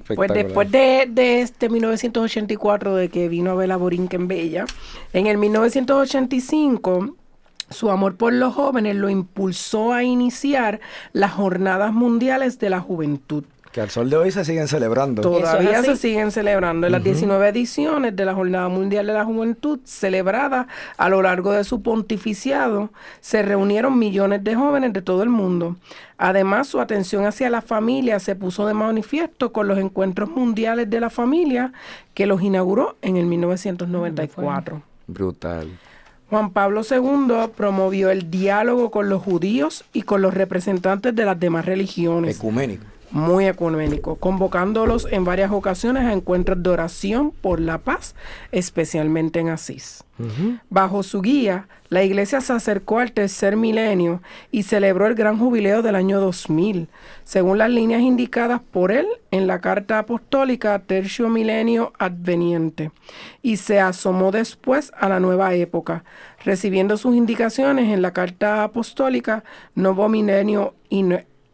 [0.00, 4.64] Pues después de, de este 1984, de que vino a ver a Borinquen Bella,
[5.12, 7.16] en el 1985
[7.70, 10.80] su amor por los jóvenes lo impulsó a iniciar
[11.12, 13.44] las Jornadas Mundiales de la Juventud.
[13.74, 15.20] Que al sol de hoy se siguen celebrando.
[15.20, 19.80] Todavía se siguen celebrando en las 19 ediciones de la Jornada Mundial de la Juventud,
[19.82, 25.28] celebrada a lo largo de su pontificiado, se reunieron millones de jóvenes de todo el
[25.28, 25.74] mundo.
[26.18, 31.00] Además, su atención hacia la familia se puso de manifiesto con los encuentros mundiales de
[31.00, 31.72] la familia
[32.14, 34.82] que los inauguró en el 1994.
[35.08, 35.68] Brutal.
[36.30, 41.40] Juan Pablo II promovió el diálogo con los judíos y con los representantes de las
[41.40, 42.93] demás religiones Ecuménico.
[43.14, 48.16] Muy ecuménico, convocándolos en varias ocasiones a encuentros de oración por la paz,
[48.50, 50.02] especialmente en Asís.
[50.68, 55.82] Bajo su guía, la iglesia se acercó al tercer milenio y celebró el gran jubileo
[55.82, 56.88] del año 2000,
[57.22, 62.90] según las líneas indicadas por él en la carta apostólica Tercio Milenio Adveniente,
[63.42, 66.04] y se asomó después a la nueva época,
[66.44, 69.44] recibiendo sus indicaciones en la carta apostólica
[69.76, 70.74] Novo Milenio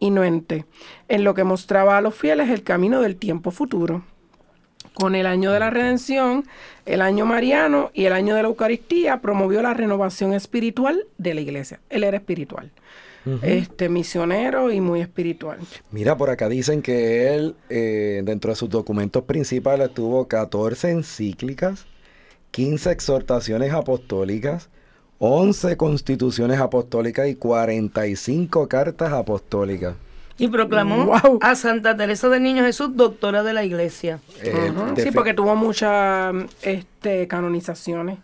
[0.00, 0.64] Inuente,
[1.08, 4.02] en lo que mostraba a los fieles el camino del tiempo futuro.
[4.94, 6.44] Con el año de la redención,
[6.84, 11.40] el año mariano y el año de la Eucaristía promovió la renovación espiritual de la
[11.42, 11.80] iglesia.
[11.90, 12.72] Él era espiritual,
[13.42, 15.58] este misionero y muy espiritual.
[15.92, 21.86] Mira, por acá dicen que él, eh, dentro de sus documentos principales, tuvo 14 encíclicas,
[22.50, 24.70] 15 exhortaciones apostólicas,
[25.22, 29.94] 11 constituciones apostólicas y 45 cartas apostólicas.
[30.38, 31.38] Y proclamó Wow.
[31.42, 34.18] a Santa Teresa del Niño Jesús, doctora de la iglesia.
[34.42, 38.16] Eh, Sí, porque tuvo muchas este, canonizaciones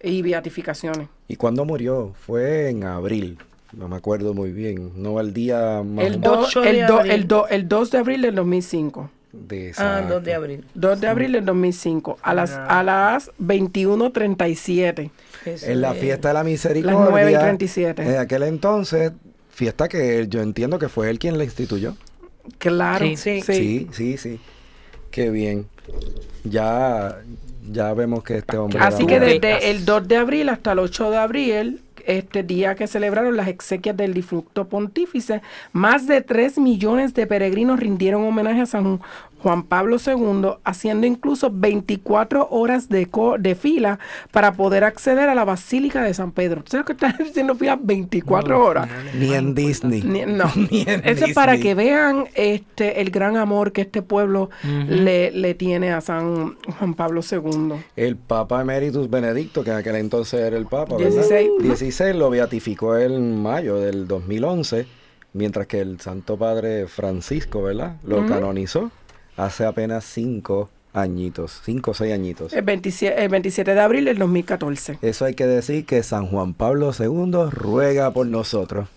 [0.00, 1.08] y beatificaciones.
[1.26, 2.14] ¿Y cuándo murió?
[2.24, 3.38] Fue en abril.
[3.72, 4.92] No me acuerdo muy bien.
[5.02, 7.12] No al día más El, o- do- 8 de el, do- abril.
[7.12, 9.10] el, do- el 2 de abril del 2005.
[9.32, 10.14] de Ah, exacto.
[10.14, 10.64] 2 de abril.
[10.74, 15.10] 2 de abril del 2005, a las, a las 21.37.
[15.46, 16.00] Eso En la es.
[16.00, 16.98] fiesta de la misericordia.
[17.00, 18.02] Las 9 y 37.
[18.02, 19.12] En aquel entonces,
[19.50, 21.96] fiesta que yo entiendo que fue él quien la instituyó.
[22.58, 23.16] Claro, Sí.
[23.16, 23.40] sí.
[23.42, 24.40] Sí, sí, sí.
[25.10, 25.66] Qué bien.
[26.44, 27.18] Ya,
[27.70, 28.78] ya vemos que este hombre.
[28.80, 32.86] Así que desde el 2 de abril hasta el 8 de abril, este día que
[32.86, 38.66] celebraron las exequias del difunto pontífice, más de 3 millones de peregrinos rindieron homenaje a
[38.66, 39.00] San
[39.46, 44.00] Juan Pablo II, haciendo incluso 24 horas de, co- de fila
[44.32, 46.64] para poder acceder a la Basílica de San Pedro.
[46.66, 48.88] ¿Sabes que están haciendo fila 24 horas?
[49.16, 50.02] Ni en Disney.
[50.02, 51.62] Ni- no, Ni en eso es para Disney.
[51.68, 54.50] que vean este el gran amor que este pueblo
[54.88, 57.74] le, le tiene a San Juan Pablo II.
[57.94, 61.12] El Papa Emeritus Benedicto, que en aquel entonces era el Papa, ¿verdad?
[61.12, 61.50] 16.
[61.62, 64.86] 16 lo beatificó en mayo del 2011,
[65.34, 67.96] mientras que el Santo Padre Francisco, ¿verdad?
[68.04, 68.90] Lo canonizó
[69.36, 72.52] hace apenas 5 añitos, 5 o 6 añitos.
[72.52, 74.98] El 27, el 27 de abril del 2014.
[75.02, 78.88] Eso hay que decir que San Juan Pablo II ruega por nosotros.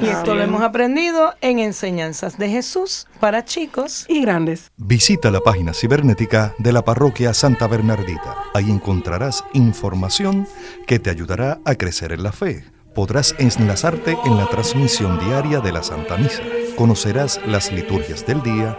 [0.00, 4.06] Y esto lo hemos aprendido en Enseñanzas de Jesús para chicos.
[4.08, 4.70] Y grandes.
[4.76, 8.36] Visita la página cibernética de la parroquia Santa Bernardita.
[8.54, 10.46] Ahí encontrarás información
[10.86, 12.64] que te ayudará a crecer en la fe.
[12.94, 16.42] Podrás enlazarte en la transmisión diaria de la Santa Misa.
[16.76, 18.78] Conocerás las liturgias del día,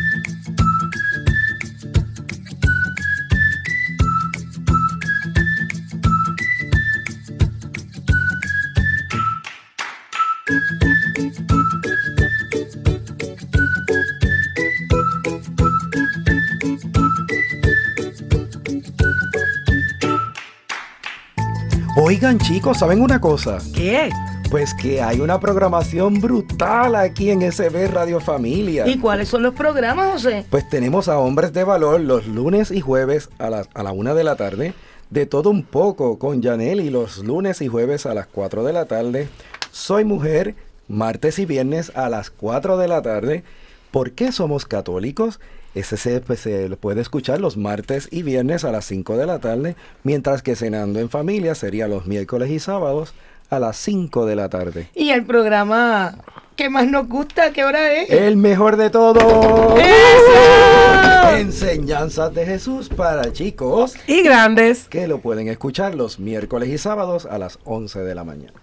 [22.21, 23.57] Oigan chicos, ¿saben una cosa?
[23.73, 24.11] ¿Qué?
[24.51, 28.87] Pues que hay una programación brutal aquí en SB Radio Familia.
[28.87, 30.45] ¿Y cuáles son los programas, José?
[30.51, 34.13] Pues tenemos a Hombres de Valor los lunes y jueves a la, a la una
[34.13, 34.75] de la tarde.
[35.09, 38.73] De todo un poco con Janelle y los lunes y jueves a las 4 de
[38.73, 39.27] la tarde.
[39.71, 40.53] Soy mujer,
[40.87, 43.43] martes y viernes a las 4 de la tarde.
[43.89, 45.39] ¿Por qué somos católicos?
[45.73, 49.39] Ese se, pues, se puede escuchar los martes y viernes a las 5 de la
[49.39, 53.13] tarde, mientras que cenando en familia sería los miércoles y sábados
[53.49, 54.89] a las 5 de la tarde.
[54.95, 56.17] Y el programa
[56.57, 58.09] que más nos gusta, ¿qué hora es?
[58.09, 59.75] El mejor de todo.
[59.77, 61.37] ¡Eso!
[61.37, 64.87] Enseñanzas de Jesús para chicos Y grandes.
[64.89, 68.53] que lo pueden escuchar los miércoles y sábados a las 11 de la mañana.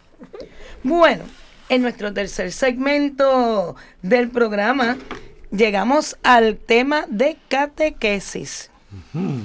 [0.83, 1.25] Bueno,
[1.69, 4.97] en nuestro tercer segmento del programa
[5.51, 8.71] llegamos al tema de catequesis.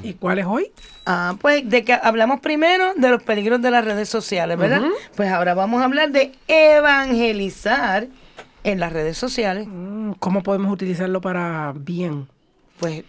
[0.04, 0.72] ¿Y cuál es hoy?
[1.06, 4.82] Ah, pues de que hablamos primero de los peligros de las redes sociales, ¿verdad?
[5.16, 8.08] Pues ahora vamos a hablar de evangelizar
[8.63, 9.68] en las redes sociales.
[9.70, 12.28] Mm, ¿Cómo podemos utilizarlo para bien?
[12.80, 13.04] Pues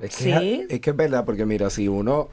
[0.00, 0.66] Es que, Sí.
[0.68, 2.28] es que es verdad, porque mira, si uno...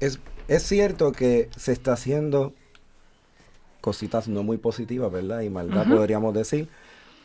[0.00, 2.52] Es, es cierto que se está haciendo
[3.80, 5.42] cositas no muy positivas, ¿verdad?
[5.42, 6.68] Y maldad, podríamos decir,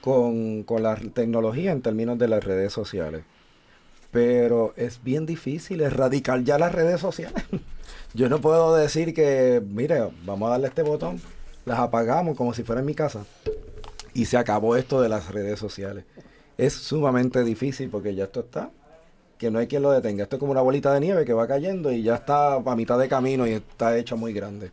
[0.01, 3.23] con, con la tecnología en términos de las redes sociales.
[4.11, 7.43] Pero es bien difícil erradicar ya las redes sociales.
[8.13, 11.21] Yo no puedo decir que, mire, vamos a darle este botón,
[11.65, 13.23] las apagamos como si fuera en mi casa.
[14.13, 16.05] Y se acabó esto de las redes sociales.
[16.57, 18.71] Es sumamente difícil porque ya esto está,
[19.37, 20.23] que no hay quien lo detenga.
[20.23, 22.97] Esto es como una bolita de nieve que va cayendo y ya está a mitad
[22.97, 24.71] de camino y está hecho muy grande.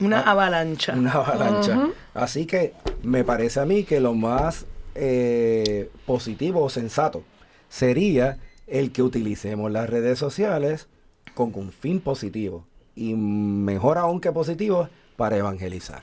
[0.00, 0.94] Una Ah, avalancha.
[0.94, 1.88] Una avalancha.
[2.14, 7.22] Así que me parece a mí que lo más eh, positivo o sensato
[7.68, 10.88] sería el que utilicemos las redes sociales
[11.34, 12.64] con un fin positivo
[12.96, 16.02] y mejor aún que positivo para evangelizar.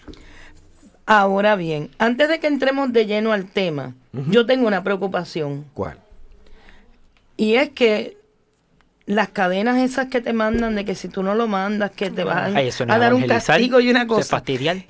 [1.05, 3.93] Ahora bien, antes de que entremos de lleno al tema,
[4.29, 5.65] yo tengo una preocupación.
[5.73, 5.99] ¿Cuál?
[7.37, 8.14] Y es que
[9.05, 12.23] las cadenas esas que te mandan de que si tú no lo mandas, que te
[12.23, 14.41] van Ay, no a dar un castigo y una cosa.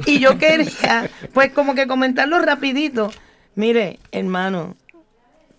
[0.06, 3.12] Y yo quería, pues como que comentarlo rapidito.
[3.56, 4.75] Mire, hermano,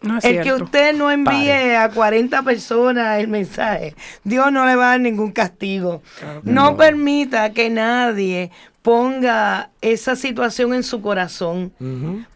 [0.00, 4.76] No es el que usted no envíe a 40 personas el mensaje, Dios no le
[4.76, 6.02] va a dar ningún castigo.
[6.42, 8.50] no, permita que nadie
[8.87, 11.72] ponga esa situación en su corazón.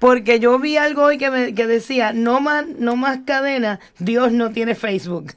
[0.01, 4.33] Porque yo vi algo hoy que, me- que decía, no más, no más cadenas, Dios
[4.33, 5.35] no tiene Facebook.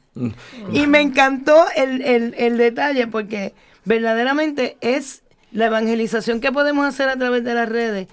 [0.71, 3.53] y me encantó el, el- el detalle porque
[3.85, 5.21] verdaderamente es
[5.51, 8.07] la evangelización que podemos hacer a través de las redes.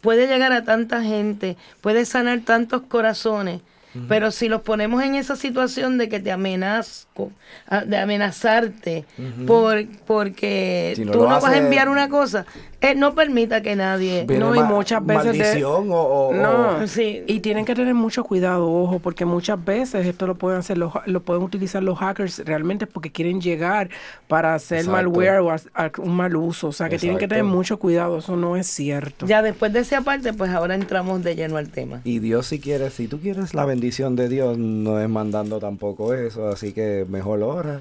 [0.00, 3.60] Puede llegar a tanta gente, puede sanar tantos corazones.
[4.08, 7.32] Pero si los ponemos en esa situación de que te amenazco,
[7.68, 9.04] a- de amenazarte,
[9.46, 12.44] por, porque Si no tú no vas a enviar una cosa,
[12.80, 14.24] eh, no permita que nadie...
[14.26, 17.22] Viene No, y muchas veces de- maldición o, o- No, o- Sí.
[17.26, 20.92] y tienen que tener mucho cuidado, ojo, porque muchas veces esto lo pueden hacer, los,
[21.06, 23.90] lo pueden utilizar los hackers realmente porque quieren llegar
[24.28, 24.92] para hacer Exacto.
[24.96, 26.68] malware o a- a un mal uso.
[26.68, 29.26] O sea, que tienen que tener mucho cuidado, eso no es cierto.
[29.26, 32.00] Ya después de esa parte, pues ahora entramos de lleno al tema.
[32.04, 36.14] Y Dios si quieres, si tú quieres la bendición de Dios, no es mandando tampoco
[36.14, 37.80] eso, así que mejor ora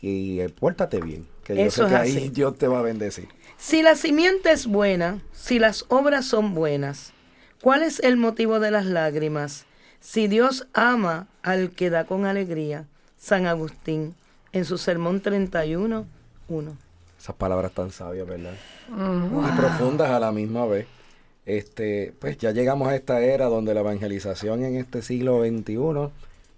[0.00, 2.18] y eh, pórtate bien, que yo Eso sé es que así.
[2.18, 3.28] ahí Dios te va a bendecir.
[3.58, 7.12] Si la simiente es buena, si las obras son buenas,
[7.60, 9.66] ¿cuál es el motivo de las lágrimas?
[9.98, 12.86] Si Dios ama al que da con alegría,
[13.16, 14.14] San Agustín,
[14.52, 16.06] en su sermón 31,
[16.48, 16.76] 1.
[17.18, 18.54] Esas palabras tan sabias, ¿verdad?
[18.88, 20.86] Y profundas a la misma vez.
[21.44, 26.12] Este, pues ya llegamos a esta era donde la evangelización en este siglo XXI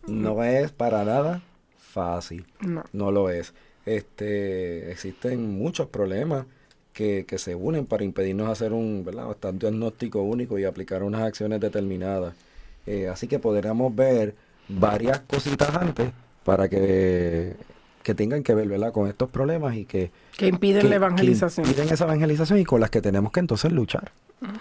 [0.07, 1.41] no es para nada
[1.79, 2.45] fácil.
[2.61, 2.85] No.
[2.93, 3.55] No lo es.
[3.87, 6.45] Este, existen muchos problemas
[6.93, 9.27] que, que se unen para impedirnos hacer un ¿verdad?
[9.27, 12.35] bastante diagnóstico único y aplicar unas acciones determinadas.
[12.87, 14.35] Eh, así que podríamos ver
[14.69, 16.11] varias cositas antes
[16.45, 17.55] para que,
[18.03, 18.93] que tengan que ver ¿verdad?
[18.93, 21.67] con estos problemas y que, Que impiden que- la que evangelización.
[21.67, 24.11] impiden esa evangelización y con las que tenemos que entonces luchar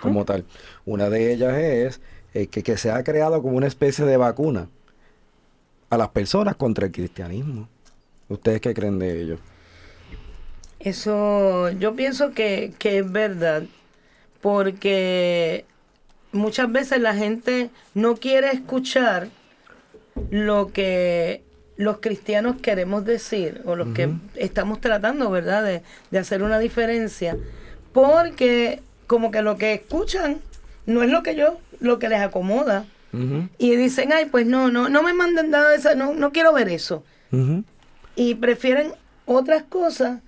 [0.01, 0.45] como tal.
[0.85, 2.01] Una de ellas es
[2.33, 4.67] eh, que, que se ha creado como una especie de vacuna
[5.89, 7.67] a las personas contra el cristianismo.
[8.27, 9.37] ¿Ustedes qué creen de ello?
[10.79, 13.63] Eso yo pienso que, que es verdad,
[14.41, 15.65] porque
[16.31, 19.27] muchas veces la gente no quiere escuchar
[20.29, 21.43] lo que
[21.75, 27.37] los cristianos queremos decir o los que estamos tratando, ¿verdad?, de, de hacer una diferencia,
[27.93, 30.39] porque como que lo que escuchan
[30.85, 32.85] no es lo que yo, lo que les acomoda.
[33.57, 36.53] Y dicen, ay, pues no, no, no me manden nada de eso, no, no quiero
[36.53, 37.03] ver eso.
[38.15, 38.93] Y prefieren
[39.25, 40.19] otras cosas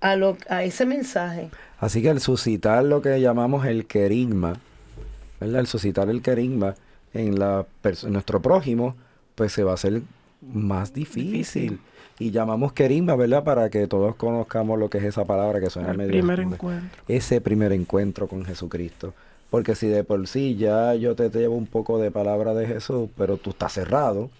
[0.00, 1.50] a, lo, a ese mensaje.
[1.78, 4.54] Así que el suscitar lo que llamamos el querigma,
[5.40, 5.60] ¿verdad?
[5.60, 6.74] El suscitar el querigma
[7.14, 8.96] en, la en nuestro prójimo,
[9.34, 10.02] pues se va a hacer
[10.42, 11.32] más difícil.
[11.32, 11.80] Difícil.
[12.18, 13.44] Y llamamos querigma, ¿verdad?
[13.44, 16.12] Para que todos conozcamos lo que es esa palabra que suena El medio...
[16.12, 17.02] primer encuentro.
[17.08, 19.14] Ese primer encuentro con Jesucristo.
[19.48, 23.08] Porque si de por sí ya yo te llevo un poco de palabra de Jesús,
[23.16, 24.30] pero tú estás cerrado,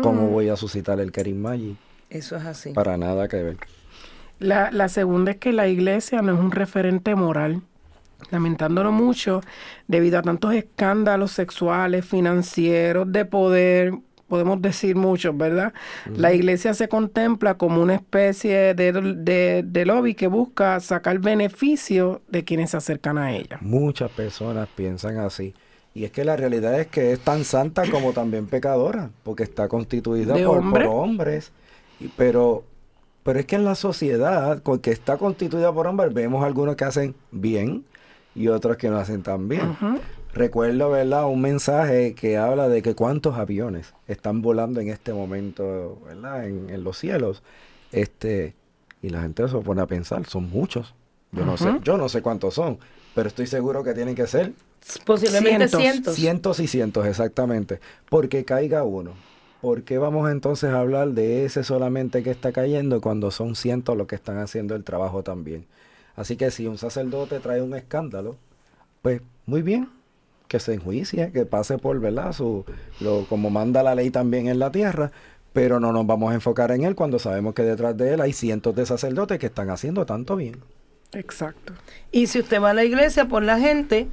[0.00, 1.76] ¿cómo voy a suscitar el querigma allí?
[2.08, 2.72] Eso es así.
[2.72, 3.56] Para nada que ver.
[4.38, 7.62] La, la segunda es que la iglesia no es un referente moral.
[8.30, 9.40] Lamentándolo mucho,
[9.86, 13.92] debido a tantos escándalos sexuales, financieros, de poder,
[14.26, 15.72] podemos decir muchos, ¿verdad?
[16.14, 22.20] La iglesia se contempla como una especie de, de, de lobby que busca sacar beneficio
[22.28, 23.58] de quienes se acercan a ella.
[23.60, 25.54] Muchas personas piensan así.
[25.94, 29.68] Y es que la realidad es que es tan santa como también pecadora, porque está
[29.68, 30.86] constituida ¿De por, por hombre?
[30.86, 31.52] hombres.
[32.00, 32.64] Y- pero,
[33.28, 36.86] pero es que en la sociedad, con que está constituida por hombres, vemos algunos que
[36.86, 37.84] hacen bien
[38.34, 39.76] y otros que no hacen tan bien.
[40.32, 41.26] Recuerdo, ¿verdad?
[41.26, 46.46] Un mensaje que habla de que cuántos aviones están volando en este momento, ¿verdad?
[46.46, 47.42] En, en los cielos.
[47.92, 48.54] Este,
[49.02, 50.94] y la gente se pone a pensar, son muchos.
[51.30, 52.78] Yo no sé, yo no sé cuántos son,
[53.14, 54.54] pero estoy seguro que tienen que ser
[55.04, 55.82] Posiblemente Cientos.
[55.82, 56.14] cientos.
[56.14, 57.78] cientos y cientos exactamente.
[58.08, 59.12] Porque caiga uno.
[59.60, 63.96] ¿Por qué vamos entonces a hablar de ese solamente que está cayendo cuando son cientos
[63.96, 65.66] los que están haciendo el trabajo también?
[66.14, 68.36] Así que si un sacerdote trae un escándalo,
[69.02, 69.88] pues muy bien,
[70.46, 72.32] que se enjuicie, que pase por, ¿verdad?
[72.32, 72.64] Su,
[73.00, 75.10] lo, como manda la ley también en la tierra,
[75.52, 78.32] pero no nos vamos a enfocar en él cuando sabemos que detrás de él hay
[78.32, 80.56] cientos de sacerdotes que están haciendo tanto bien.
[81.12, 81.72] Exacto.
[82.12, 84.08] Y si usted va a la iglesia por la gente,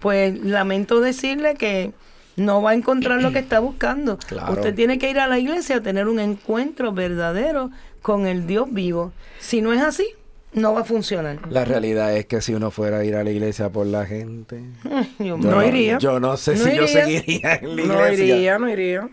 [0.00, 1.92] pues lamento decirle que
[2.36, 4.18] no va a encontrar lo que está buscando.
[4.28, 4.52] Claro.
[4.54, 7.70] Usted tiene que ir a la iglesia a tener un encuentro verdadero
[8.02, 9.12] con el Dios vivo.
[9.40, 10.06] Si no es así,
[10.52, 11.38] no va a funcionar.
[11.50, 14.60] La realidad es que si uno fuera a ir a la iglesia por la gente,
[15.18, 15.98] yo No iría.
[15.98, 16.88] Yo no sé No si yo iría.
[17.04, 18.36] seguiría en la No iglesia.
[18.36, 19.08] iría, no iría.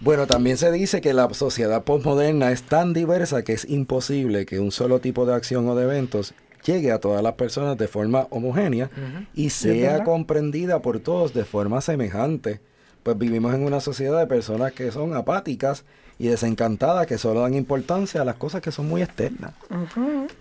[0.00, 4.58] Bueno, también se dice que la sociedad postmoderna es tan diversa que es imposible que
[4.58, 6.32] un solo tipo de acción o de eventos
[6.70, 8.90] llegue a todas las personas de forma homogénea
[9.34, 12.60] y sea comprendida por todos de forma semejante.
[13.02, 15.84] Pues vivimos en una sociedad de personas que son apáticas
[16.18, 19.54] y desencantadas, que solo dan importancia a las cosas que son muy externas.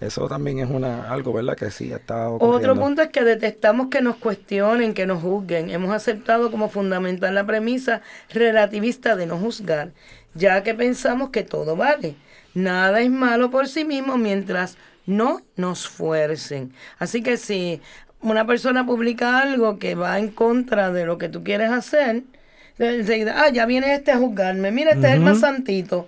[0.01, 1.55] Eso también es una algo, ¿verdad?
[1.55, 2.57] Que sí está ocurriendo.
[2.57, 5.69] Otro punto es que detestamos que nos cuestionen, que nos juzguen.
[5.69, 9.91] Hemos aceptado como fundamental la premisa relativista de no juzgar,
[10.33, 12.15] ya que pensamos que todo vale.
[12.53, 14.77] Nada es malo por sí mismo mientras
[15.09, 16.71] no nos fuercen.
[16.99, 17.81] Así que si
[18.21, 22.23] una persona publica algo que va en contra de lo que tú quieres hacer,
[22.77, 26.07] enseguida, ah, ya viene este a juzgarme, mira, este es el más santito.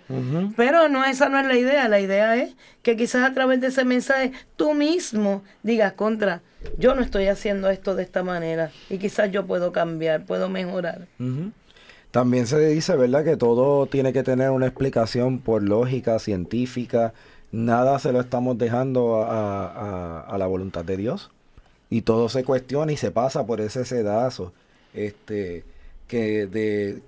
[0.56, 1.90] Pero no, esa no es la idea.
[1.90, 6.42] La idea es que quizás a través de ese mensaje tú mismo digas contra,
[6.78, 11.08] yo no estoy haciendo esto de esta manera y quizás yo puedo cambiar, puedo mejorar.
[12.12, 17.14] También se dice, ¿verdad?, que todo tiene que tener una explicación por lógica científica.
[17.52, 21.32] Nada se lo estamos dejando a, la voluntad de Dios.
[21.90, 24.54] Y todo se cuestiona y se pasa por ese sedazo.
[24.94, 25.66] Este,
[26.08, 27.02] que de,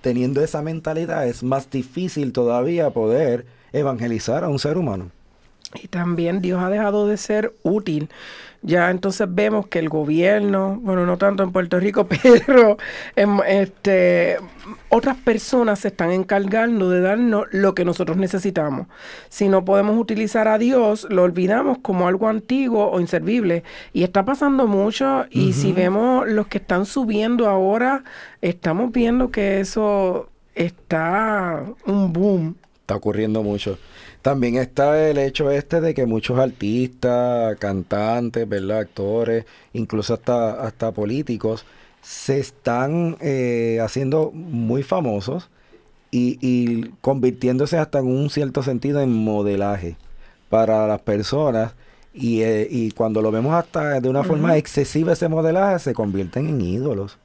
[0.00, 5.10] teniendo esa mentalidad es más difícil todavía poder evangelizar a un ser humano.
[5.74, 8.08] Y también Dios ha dejado de ser útil.
[8.66, 12.76] Ya entonces vemos que el gobierno, bueno, no tanto en Puerto Rico, pero
[13.46, 14.38] este,
[14.88, 18.88] otras personas se están encargando de darnos lo que nosotros necesitamos.
[19.28, 23.62] Si no podemos utilizar a Dios, lo olvidamos como algo antiguo o inservible.
[23.92, 25.26] Y está pasando mucho.
[25.30, 28.02] Y si vemos los que están subiendo ahora,
[28.42, 32.56] estamos viendo que eso está un boom
[32.86, 33.80] Está ocurriendo mucho.
[34.26, 38.80] También está el hecho este de que muchos artistas, cantantes, ¿verdad?
[38.80, 41.64] actores, incluso hasta, hasta políticos,
[42.02, 45.48] se están eh, haciendo muy famosos
[46.10, 49.96] y, y convirtiéndose hasta en un cierto sentido en modelaje
[50.48, 51.74] para las personas.
[52.12, 56.48] Y, eh, y cuando lo vemos hasta de una forma excesiva ese modelaje, se convierten
[56.48, 57.16] en ídolos.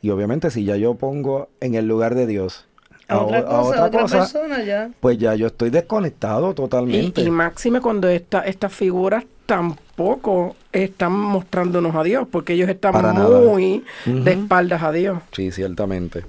[0.00, 2.64] Y obviamente si ya yo pongo en el lugar de Dios
[3.10, 4.90] A otra cosa, a otra persona ya.
[5.00, 7.20] pues ya yo estoy desconectado Y, totalmente.
[7.20, 13.12] y máxime cuando esta, estas figuras tampoco están mostrándonos a Dios, porque ellos están Para
[13.12, 15.18] muy de espaldas a Dios.
[15.32, 16.24] Sí, ciertamente.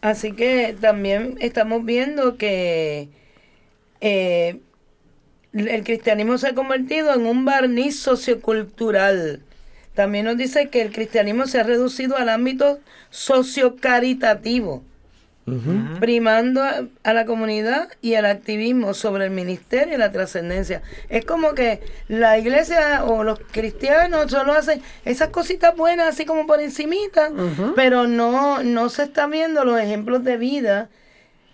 [0.00, 3.08] Así que también estamos viendo que
[4.00, 4.60] eh,
[5.52, 9.40] el cristianismo se ha convertido en un barniz sociocultural.
[9.94, 12.78] También nos dice que el cristianismo se ha reducido al ámbito
[13.10, 14.82] sociocaritativo,
[16.00, 20.82] Primando a, a la comunidad y el activismo sobre el ministerio y la trascendencia.
[21.08, 26.46] Es como que la iglesia o los cristianos solo hacen esas cositas buenas así como
[26.46, 27.30] por encimita,
[27.76, 30.88] pero no, no se están viendo los ejemplos de vida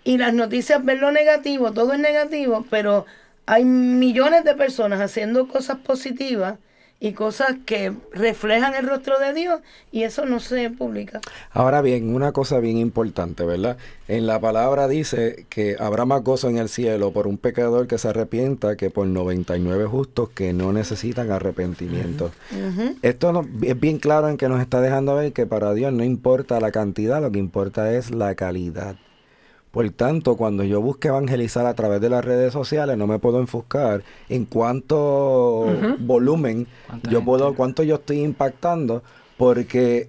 [0.03, 3.05] y las noticias ven lo negativo, todo es negativo, pero
[3.45, 6.57] hay millones de personas haciendo cosas positivas
[7.05, 9.59] y cosas que reflejan el rostro de Dios
[9.91, 11.21] y eso no se publica.
[11.51, 13.77] Ahora bien, una cosa bien importante, ¿verdad?
[14.07, 17.99] En la palabra dice que habrá más gozo en el cielo por un pecador que
[17.99, 22.31] se arrepienta que por 99 justos que no necesitan arrepentimiento.
[23.03, 26.03] Esto no- es bien claro en que nos está dejando ver que para Dios no
[26.03, 28.95] importa la cantidad, lo que importa es la calidad.
[29.75, 33.41] Por tanto, cuando yo busque evangelizar a través de las redes sociales, no me puedo
[33.41, 35.65] enfocar en cuánto
[35.99, 36.65] volumen
[37.03, 37.25] yo gente.
[37.25, 39.03] puedo, cuánto yo estoy impactando,
[39.35, 40.07] porque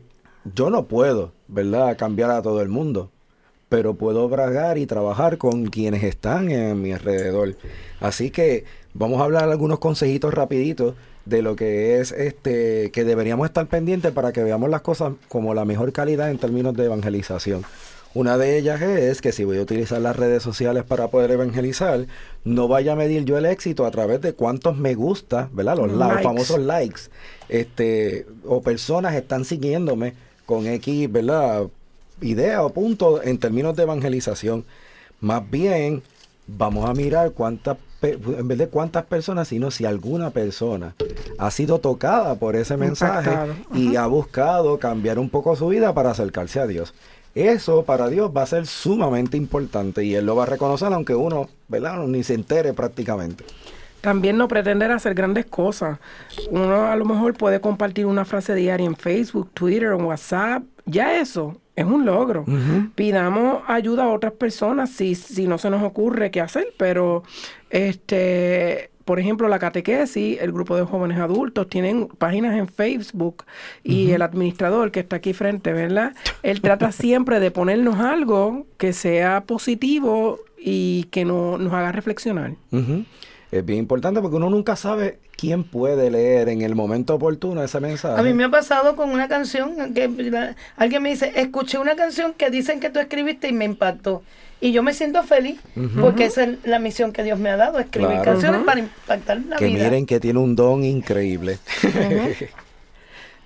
[0.55, 3.11] yo no puedo, ¿verdad?, cambiar a todo el mundo,
[3.69, 7.57] pero puedo bragar y trabajar con quienes están en mi alrededor.
[7.99, 10.95] Así que vamos a hablar algunos consejitos rapiditos
[11.25, 15.55] de lo que es este que deberíamos estar pendientes para que veamos las cosas como
[15.55, 17.64] la mejor calidad en términos de evangelización.
[18.17, 22.07] Una de ellas es que si voy a utilizar las redes sociales para poder evangelizar,
[22.45, 25.77] no vaya a medir yo el éxito a través de cuántos me gusta, ¿verdad?
[25.77, 26.23] Los, la- los Likes.
[26.23, 27.01] famosos likes.
[27.51, 30.14] Este, o personas están siguiéndome
[30.47, 31.64] con X, ¿verdad?
[32.23, 34.64] Idea o punto en términos de evangelización.
[35.21, 36.03] Más bien,
[36.47, 40.95] vamos a mirar cuántas, en vez de cuántas personas, sino si alguna persona
[41.39, 43.55] ha sido tocada por ese mensaje Impactado.
[43.75, 46.95] y ha buscado cambiar un poco su vida para acercarse a Dios.
[47.37, 51.14] Eso para Dios va a ser sumamente importante y Él lo va a reconocer aunque
[51.14, 51.99] uno, ¿verdad?
[52.07, 53.45] Ni se entere prácticamente.
[54.01, 55.99] También no pretender hacer grandes cosas.
[56.51, 60.62] Uno a lo mejor puede compartir una frase diaria en Facebook, Twitter o WhatsApp.
[60.87, 62.47] Ya eso es un logro.
[62.95, 67.22] Pidamos ayuda a otras personas si, si no se nos ocurre qué hacer, pero
[67.68, 73.45] este por ejemplo, la catequesis, el grupo de jóvenes adultos, tienen páginas en Facebook
[73.83, 76.13] y el administrador que está aquí frente, ¿verdad?
[76.43, 82.53] Él trata siempre de ponernos algo que sea positivo y que no, nos haga reflexionar.
[82.73, 83.05] Ujú.
[83.53, 87.79] Es bien importante porque uno nunca sabe quién puede leer en el momento oportuno ese
[87.79, 88.19] mensaje.
[88.21, 91.95] A mí me ha pasado con una canción que la- alguien me dice, escuché una
[91.95, 94.25] canción que dicen que tú escribiste y me impactó.
[94.61, 95.61] Y yo me siento feliz
[96.01, 98.25] porque esa es la misión que Dios me ha dado, escribir Claro.
[98.25, 99.85] canciones para impactar la que vida.
[99.85, 101.59] miren que tiene un don increíble.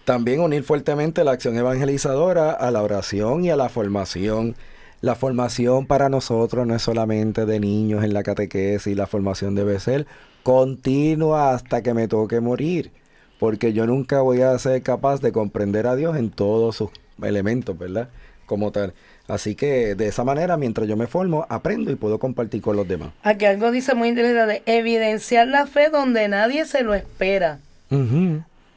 [0.05, 4.57] También unir fuertemente la acción evangelizadora a la oración y a la formación.
[5.03, 9.79] La formación para nosotros no es solamente de niños en la catequesis, la formación debe
[9.81, 10.07] ser
[10.43, 12.91] continua hasta que me toque morir,
[13.39, 16.91] porque yo nunca voy a ser capaz de comprender a Dios en todos sus
[17.23, 18.09] elementos, ¿verdad?
[18.47, 18.93] Como tal.
[19.31, 22.89] Así que de esa manera, mientras yo me formo, aprendo y puedo compartir con los
[22.89, 23.11] demás.
[23.23, 27.59] Aquí algo dice muy interesante, evidenciar la fe donde nadie se lo espera.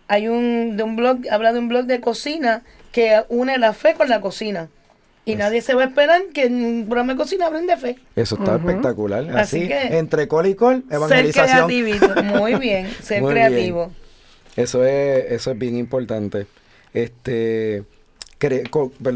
[0.08, 3.95] Hay un, de un blog, habla de un blog de cocina que une la fe
[3.95, 4.68] con la cocina.
[5.26, 7.95] Y nadie se va a esperar que en un programa de cocina hablen de fe.
[8.16, 9.24] Eso está espectacular.
[9.38, 11.68] Así Así, que- entre col y col, Ser evangelización.
[11.68, 12.24] creativito.
[12.24, 13.47] Muy bien, ser Muy bien.
[13.47, 13.91] creativo.
[14.58, 16.45] Eso es, eso es bien importante.
[16.93, 17.84] Este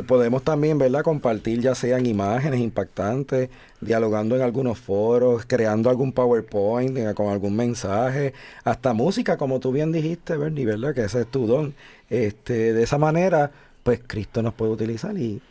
[0.05, 1.01] podemos también, ¿verdad?
[1.01, 3.49] Compartir ya sean imágenes impactantes,
[3.82, 9.71] dialogando en algunos foros, creando algún PowerPoint eh, con algún mensaje, hasta música, como tú
[9.71, 10.93] bien dijiste, Bernie, ¿verdad?
[10.93, 11.73] Que ese es tu don.
[12.09, 13.51] Este, de esa manera,
[13.84, 15.41] pues Cristo nos puede utilizar y,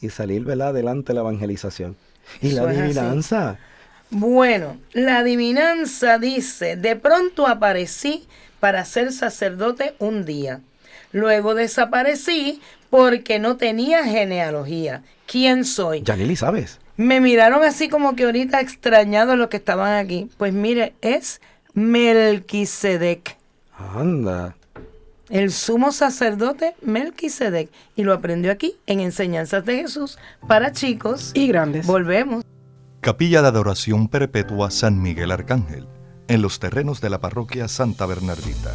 [0.00, 0.68] y salir, ¿verdad?
[0.68, 1.96] Adelante la evangelización.
[2.40, 3.58] Y Eso la adivinanza.
[4.10, 8.26] Bueno, la adivinanza dice, de pronto aparecí
[8.60, 10.60] para ser sacerdote un día.
[11.12, 12.60] Luego desaparecí
[12.92, 15.02] porque no tenía genealogía.
[15.26, 16.02] ¿Quién soy?
[16.02, 16.78] Yanili, ¿sabes?
[16.98, 20.28] Me miraron así como que ahorita extrañados los que estaban aquí.
[20.36, 21.40] Pues mire, es
[21.72, 23.38] Melquisedec.
[23.78, 24.56] Anda.
[25.30, 27.70] El sumo sacerdote Melquisedec.
[27.96, 31.30] Y lo aprendió aquí en Enseñanzas de Jesús para chicos.
[31.32, 31.86] Y grandes.
[31.86, 32.44] Volvemos.
[33.00, 35.88] Capilla de Adoración Perpetua San Miguel Arcángel,
[36.28, 38.74] en los terrenos de la parroquia Santa Bernardita.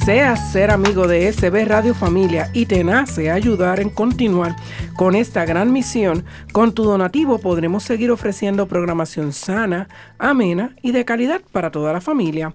[0.00, 4.56] Deseas ser amigo de SB Radio Familia y te nace ayudar en continuar
[4.96, 11.04] con esta gran misión, con tu donativo podremos seguir ofreciendo programación sana, amena y de
[11.04, 12.54] calidad para toda la familia.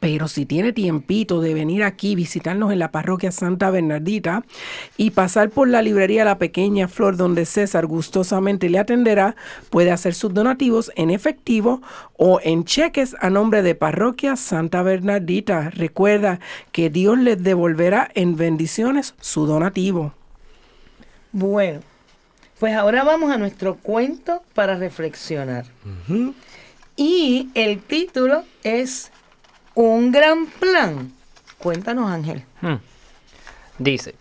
[0.00, 4.44] Pero si tiene tiempito de venir aquí, visitarnos en la parroquia Santa Bernardita
[4.96, 9.36] y pasar por la librería La Pequeña Flor donde César gustosamente le atenderá,
[9.70, 11.82] puede hacer sus donativos en efectivo
[12.16, 15.70] o en cheques a nombre de parroquia Santa Bernardita.
[15.70, 16.40] Recuerda
[16.72, 20.12] que Dios les devolverá en bendiciones su donativo.
[21.32, 21.80] Bueno,
[22.58, 25.66] pues ahora vamos a nuestro cuento para reflexionar.
[26.96, 29.10] Y el título es
[29.74, 31.12] un gran plan.
[31.58, 32.44] Cuéntanos, Ángel.
[32.60, 32.76] Hmm.
[33.78, 34.14] Dice,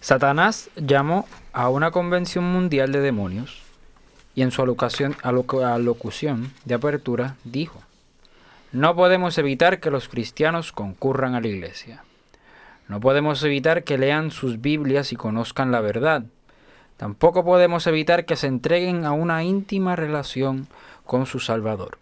[0.00, 3.62] Satanás llamó a una convención mundial de demonios
[4.34, 7.80] y en su alocución, alocución de apertura dijo,
[8.72, 12.04] no podemos evitar que los cristianos concurran a la iglesia.
[12.88, 16.24] No podemos evitar que lean sus Biblias y conozcan la verdad.
[16.96, 20.68] Tampoco podemos evitar que se entreguen a una íntima relación
[21.04, 21.98] con su Salvador.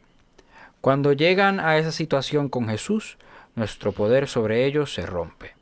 [0.84, 3.16] Cuando llegan a esa situación con Jesús,
[3.54, 5.54] nuestro poder sobre ellos se rompe.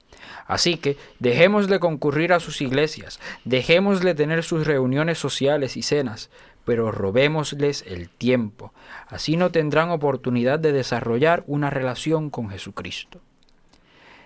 [0.49, 6.29] Así que dejémosle concurrir a sus iglesias, dejémosle tener sus reuniones sociales y cenas,
[6.65, 8.73] pero robémosles el tiempo.
[9.07, 13.21] Así no tendrán oportunidad de desarrollar una relación con Jesucristo.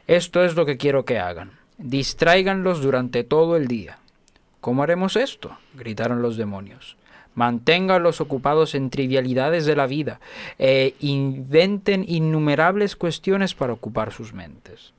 [0.06, 1.58] Esto es lo que quiero que hagan.
[1.76, 3.98] Distráiganlos durante todo el día.
[4.62, 5.58] ¿Cómo haremos esto?
[5.74, 6.96] gritaron los demonios.
[7.36, 10.20] Manténganlos ocupados en trivialidades de la vida
[10.58, 14.94] e inventen innumerables cuestiones para ocupar sus mentes.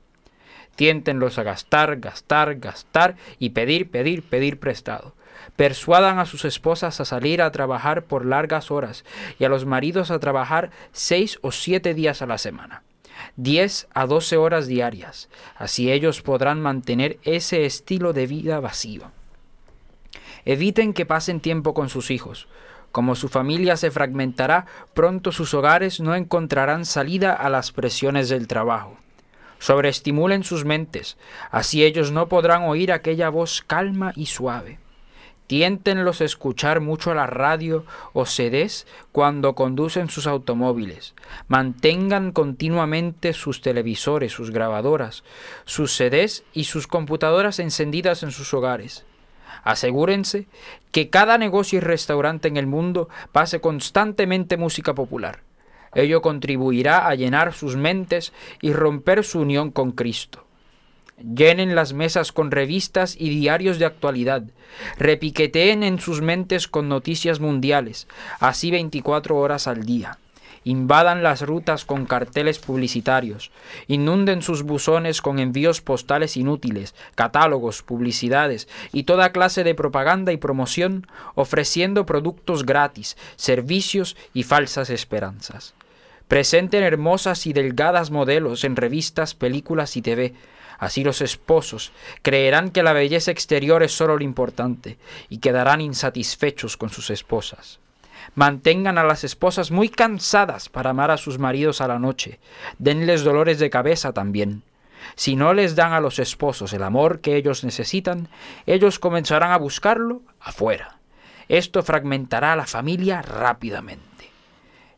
[0.76, 5.16] Tiéntenlos a gastar, gastar, gastar y pedir, pedir, pedir prestado.
[5.56, 9.04] Persuadan a sus esposas a salir a trabajar por largas horas
[9.40, 12.84] y a los maridos a trabajar seis o siete días a la semana.
[13.34, 15.28] Diez a doce horas diarias.
[15.56, 19.10] Así ellos podrán mantener ese estilo de vida vacío.
[20.44, 22.48] Eviten que pasen tiempo con sus hijos.
[22.92, 28.46] Como su familia se fragmentará, pronto sus hogares no encontrarán salida a las presiones del
[28.46, 28.96] trabajo.
[29.58, 31.16] Sobreestimulen sus mentes,
[31.50, 34.78] así ellos no podrán oír aquella voz calma y suave.
[35.48, 41.14] Tiéntenlos a escuchar mucho la radio o CDs cuando conducen sus automóviles.
[41.48, 45.24] Mantengan continuamente sus televisores, sus grabadoras,
[45.64, 49.06] sus CDs y sus computadoras encendidas en sus hogares.
[49.64, 50.46] Asegúrense
[50.92, 55.40] que cada negocio y restaurante en el mundo pase constantemente música popular.
[55.94, 60.44] Ello contribuirá a llenar sus mentes y romper su unión con Cristo.
[61.18, 64.44] Llenen las mesas con revistas y diarios de actualidad.
[64.98, 68.06] Repiqueteen en sus mentes con noticias mundiales,
[68.38, 70.18] así 24 horas al día
[70.68, 73.50] invadan las rutas con carteles publicitarios,
[73.86, 80.36] inunden sus buzones con envíos postales inútiles, catálogos, publicidades y toda clase de propaganda y
[80.36, 85.74] promoción, ofreciendo productos gratis, servicios y falsas esperanzas.
[86.28, 90.34] Presenten hermosas y delgadas modelos en revistas, películas y TV,
[90.78, 91.90] Así los esposos
[92.22, 94.96] creerán que la belleza exterior es solo lo importante
[95.28, 97.80] y quedarán insatisfechos con sus esposas.
[98.34, 102.38] Mantengan a las esposas muy cansadas para amar a sus maridos a la noche.
[102.78, 104.62] Denles dolores de cabeza también.
[105.14, 108.28] Si no les dan a los esposos el amor que ellos necesitan,
[108.66, 110.98] ellos comenzarán a buscarlo afuera.
[111.48, 114.08] Esto fragmentará a la familia rápidamente.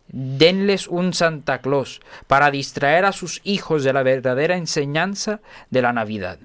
[0.08, 5.92] Denles un Santa Claus para distraer a sus hijos de la verdadera enseñanza de la
[5.92, 6.40] Navidad.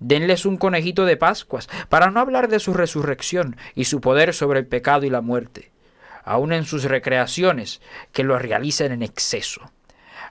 [0.00, 4.58] Denles un conejito de Pascuas para no hablar de su resurrección y su poder sobre
[4.58, 5.70] el pecado y la muerte.
[6.24, 7.80] Aun en sus recreaciones,
[8.12, 9.70] que lo realicen en exceso.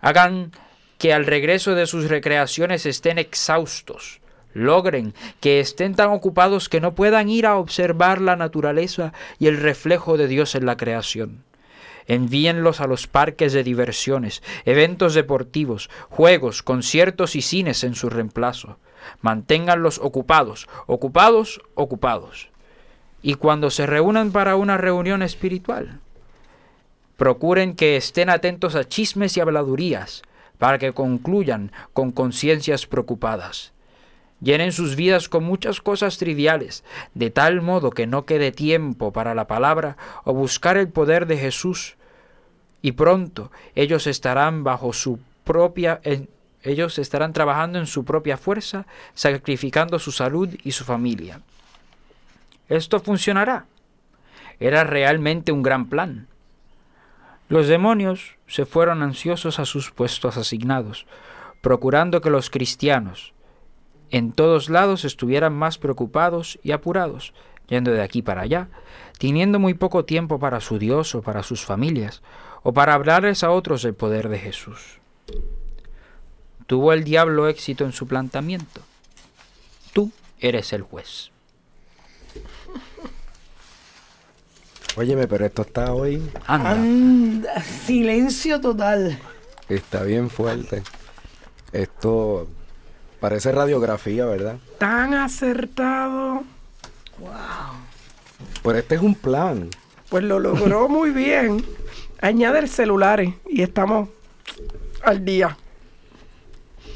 [0.01, 0.51] Hagan
[0.97, 4.21] que al regreso de sus recreaciones estén exhaustos.
[4.53, 9.57] Logren que estén tan ocupados que no puedan ir a observar la naturaleza y el
[9.57, 11.43] reflejo de Dios en la creación.
[12.07, 18.79] Envíenlos a los parques de diversiones, eventos deportivos, juegos, conciertos y cines en su reemplazo.
[19.21, 22.48] Manténganlos ocupados, ocupados, ocupados.
[23.21, 25.99] Y cuando se reúnan para una reunión espiritual,
[27.17, 30.23] procuren que estén atentos a chismes y habladurías,
[30.57, 33.71] para que concluyan con conciencias preocupadas.
[34.41, 39.35] Llenen sus vidas con muchas cosas triviales, de tal modo que no quede tiempo para
[39.35, 41.97] la palabra o buscar el poder de Jesús
[42.81, 45.99] y pronto ellos estarán bajo su propia
[46.61, 51.41] ellos estarán trabajando en su propia fuerza, sacrificando su salud y su familia.
[52.69, 53.65] Esto funcionará.
[54.59, 56.27] Era realmente un gran plan.
[57.49, 61.07] Los demonios se fueron ansiosos a sus puestos asignados,
[61.61, 63.33] procurando que los cristianos
[64.11, 67.33] en todos lados estuvieran más preocupados y apurados,
[67.67, 68.69] yendo de aquí para allá,
[69.19, 72.21] teniendo muy poco tiempo para su Dios o para sus familias,
[72.63, 74.99] o para hablarles a otros del poder de Jesús.
[76.65, 78.81] Tuvo el diablo éxito en su planteamiento.
[79.93, 81.31] Tú eres el juez.
[84.95, 86.21] Óyeme, pero esto está hoy.
[86.47, 87.61] Anda.
[87.61, 89.17] silencio total.
[89.67, 90.83] Está bien fuerte.
[91.71, 92.47] Esto
[93.19, 94.57] parece radiografía, ¿verdad?
[94.77, 96.43] Tan acertado.
[97.19, 97.29] Wow.
[98.63, 99.69] Pero este es un plan.
[100.09, 101.63] Pues lo logró muy bien
[102.21, 104.09] añade celulares y estamos
[105.03, 105.57] al día.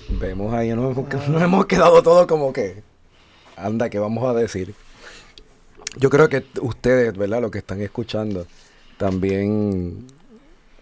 [0.10, 0.96] Vemos ahí, nos
[1.42, 2.84] hemos, quedado todos como que,
[3.56, 4.76] anda, ¿qué vamos a decir?
[5.98, 7.42] Yo creo que ustedes, ¿verdad?
[7.42, 8.48] Los que están escuchando,
[8.98, 10.08] también,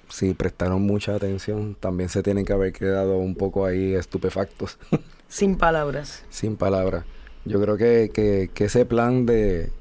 [0.09, 4.77] si prestaron mucha atención, también se tienen que haber quedado un poco ahí estupefactos.
[5.27, 6.23] Sin palabras.
[6.29, 7.05] Sin palabras.
[7.45, 9.71] Yo creo que, ese plan de,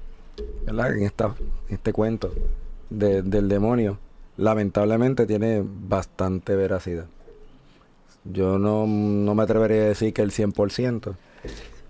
[0.64, 0.97] ¿verdad?
[0.97, 1.35] En, esta,
[1.68, 2.33] este cuento
[2.89, 3.99] del demonio,
[4.37, 7.07] lamentablemente tiene bastante veracidad.
[8.24, 11.14] Yo no, me atrevería a decir que el 100%,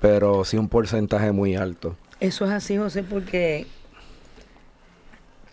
[0.01, 1.97] pero sí un porcentaje muy alto.
[2.21, 3.67] Eso es así, José, porque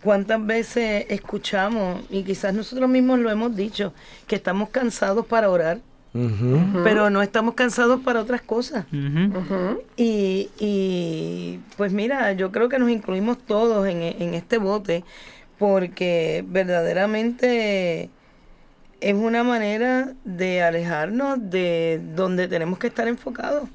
[0.02, 3.92] cuántas veces escuchamos, y quizás nosotros mismos lo hemos dicho,
[4.26, 5.80] que estamos cansados para orar,
[6.84, 8.84] pero no estamos cansados para otras cosas.
[9.96, 15.04] y, y, pues mira, yo creo que nos incluimos todos en, en este bote
[15.58, 18.10] porque verdaderamente
[19.00, 23.68] es una manera de alejarnos de donde tenemos que estar enfocados.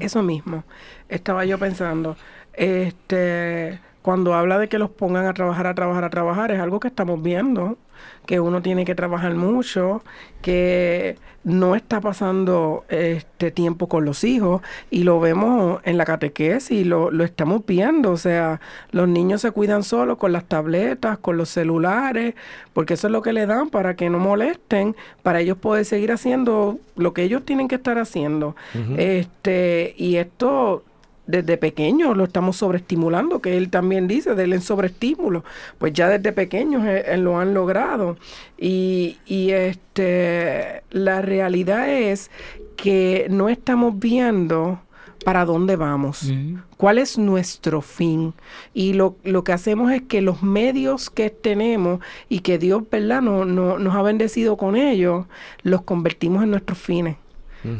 [0.00, 0.64] Eso mismo,
[1.08, 2.16] estaba yo pensando,
[2.52, 6.80] este, cuando habla de que los pongan a trabajar, a trabajar, a trabajar, es algo
[6.80, 7.78] que estamos viendo
[8.26, 10.02] que uno tiene que trabajar mucho,
[10.42, 16.70] que no está pasando este tiempo con los hijos y lo vemos en la catequesis
[16.70, 21.18] y lo, lo estamos viendo, o sea, los niños se cuidan solos con las tabletas,
[21.18, 22.34] con los celulares,
[22.72, 26.12] porque eso es lo que le dan para que no molesten, para ellos poder seguir
[26.12, 28.56] haciendo lo que ellos tienen que estar haciendo.
[28.96, 30.82] Este, y esto
[31.26, 35.44] desde pequeños lo estamos sobreestimulando, que él también dice, del sobreestímulo,
[35.78, 38.16] pues ya desde pequeños eh, eh, lo han logrado.
[38.58, 42.30] Y, y este, la realidad es
[42.76, 44.80] que no estamos viendo
[45.24, 46.30] para dónde vamos,
[46.76, 48.34] cuál es nuestro fin.
[48.74, 53.22] Y lo, lo, que hacemos es que los medios que tenemos y que Dios, ¿verdad?,
[53.22, 55.24] no, no, nos ha bendecido con ellos,
[55.62, 57.16] los convertimos en nuestros fines.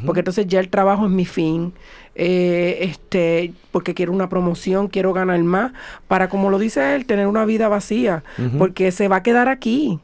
[0.07, 1.75] Porque entonces ya el trabajo es mi fin,
[2.15, 5.73] eh, este, porque quiero una promoción, quiero ganar más,
[6.09, 8.23] para, como lo dice él, tener una vida vacía,
[8.59, 10.01] porque se va a quedar aquí.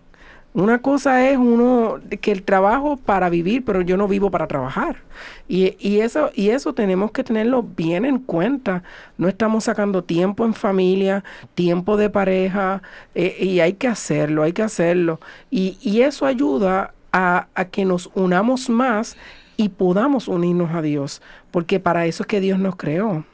[0.52, 4.96] Una cosa es uno que el trabajo para vivir, pero yo no vivo para trabajar.
[5.46, 8.82] Y, y, eso, y eso tenemos que tenerlo bien en cuenta.
[9.16, 11.22] No estamos sacando tiempo en familia,
[11.54, 12.82] tiempo de pareja,
[13.14, 15.20] eh, y hay que hacerlo, hay que hacerlo.
[15.52, 19.16] Y, y eso ayuda a, a, que nos unamos más
[19.56, 23.24] y podamos unirnos a Dios, porque para eso es que Dios nos creó.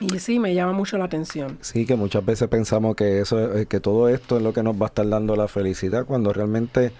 [0.00, 1.58] Y sí, me llama mucho la atención.
[1.60, 4.74] Sí, que muchas veces pensamos que eso, eh, que todo esto es lo que nos
[4.74, 6.92] va a estar dando la felicidad, cuando realmente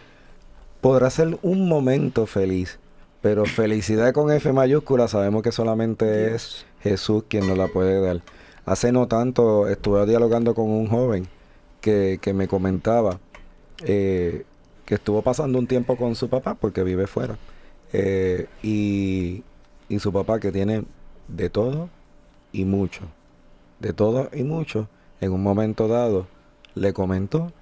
[0.80, 2.78] podrá ser un momento feliz,
[3.22, 8.20] Pero felicidad con F mayúscula sabemos que solamente es Jesús quien nos la puede dar.
[8.66, 11.26] Hace no tanto estuve dialogando con un joven
[11.80, 13.18] que, que me comentaba
[13.82, 14.45] eh,
[14.84, 17.38] que estuvo pasando un tiempo con su papá porque vive fuera.
[17.92, 19.42] Eh, y,
[19.89, 20.85] y su papá que tiene
[21.28, 21.89] de todo
[22.53, 23.03] y mucho,
[23.80, 24.89] de todo y mucho,
[25.20, 26.26] en un momento dado
[26.74, 27.53] le comentó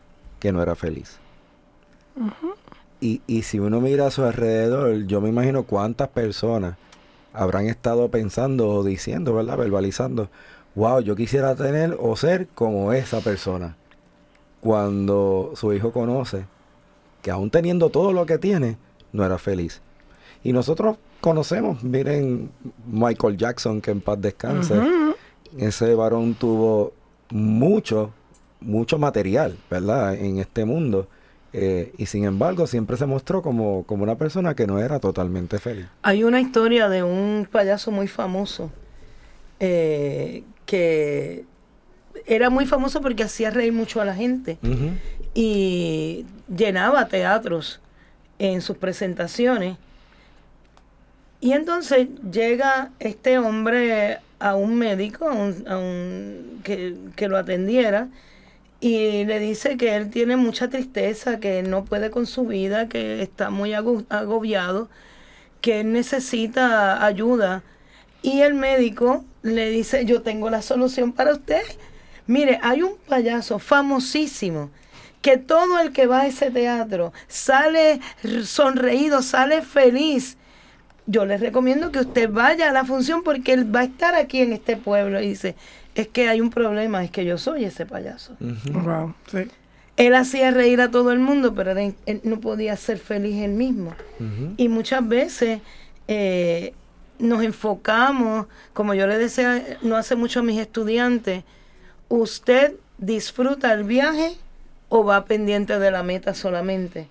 [0.41, 1.19] que no era feliz.
[3.01, 6.77] y, y si uno mira a su alrededor, yo me imagino cuántas personas
[7.33, 9.57] habrán estado pensando o diciendo, ¿verdad?
[9.57, 10.29] Verbalizando,
[10.75, 13.77] wow, yo quisiera tener o ser como esa persona.
[14.61, 16.45] Cuando su hijo conoce
[17.23, 18.77] que aún teniendo todo lo que tiene,
[19.13, 19.81] no era feliz.
[20.45, 22.51] Y nosotros conocemos, miren
[22.87, 24.75] Michael Jackson, que en paz descanse.
[25.57, 26.93] Ese varón tuvo
[27.31, 28.13] mucho,
[28.61, 30.15] mucho material, ¿verdad?
[30.15, 31.09] En este mundo.
[31.55, 35.59] Eh, y sin embargo, siempre se mostró como, como una persona que no era totalmente
[35.59, 35.87] feliz.
[36.03, 38.71] Hay una historia de un payaso muy famoso
[39.61, 41.45] eh, que
[42.27, 44.59] era muy famoso porque hacía reír mucho a la gente
[45.35, 47.81] y llenaba teatros
[48.41, 49.77] en sus presentaciones.
[51.43, 58.09] Y entonces llega este hombre a un médico a un, que, que lo atendiera
[58.81, 63.23] y le dice que él tiene mucha tristeza, que no puede con su vida, que
[63.23, 64.89] está muy ago- agobiado,
[65.61, 67.65] que él necesita ayuda.
[68.23, 71.63] Y el médico le dice, yo tengo la solución para usted.
[72.29, 74.71] Mire, hay un payaso famosísimo
[75.23, 78.01] que todo el que va a ese teatro sale
[78.45, 80.37] sonreído, sale feliz.
[81.07, 84.41] Yo les recomiendo que usted vaya a la función porque él va a estar aquí
[84.41, 85.21] en este pueblo.
[85.21, 85.57] Y dice,
[85.95, 88.37] es que hay un problema, es que yo soy ese payaso.
[88.73, 89.49] Wow, sí.
[89.97, 93.53] Él hacía reír a todo el mundo, pero él, él no podía ser feliz él
[93.53, 93.95] mismo.
[94.57, 95.61] Y muchas veces
[96.09, 96.73] eh,
[97.19, 101.45] nos enfocamos, como yo le decía no hace mucho a mis estudiantes,
[102.09, 104.33] ¿usted disfruta el viaje
[104.89, 107.07] o va pendiente de la meta solamente?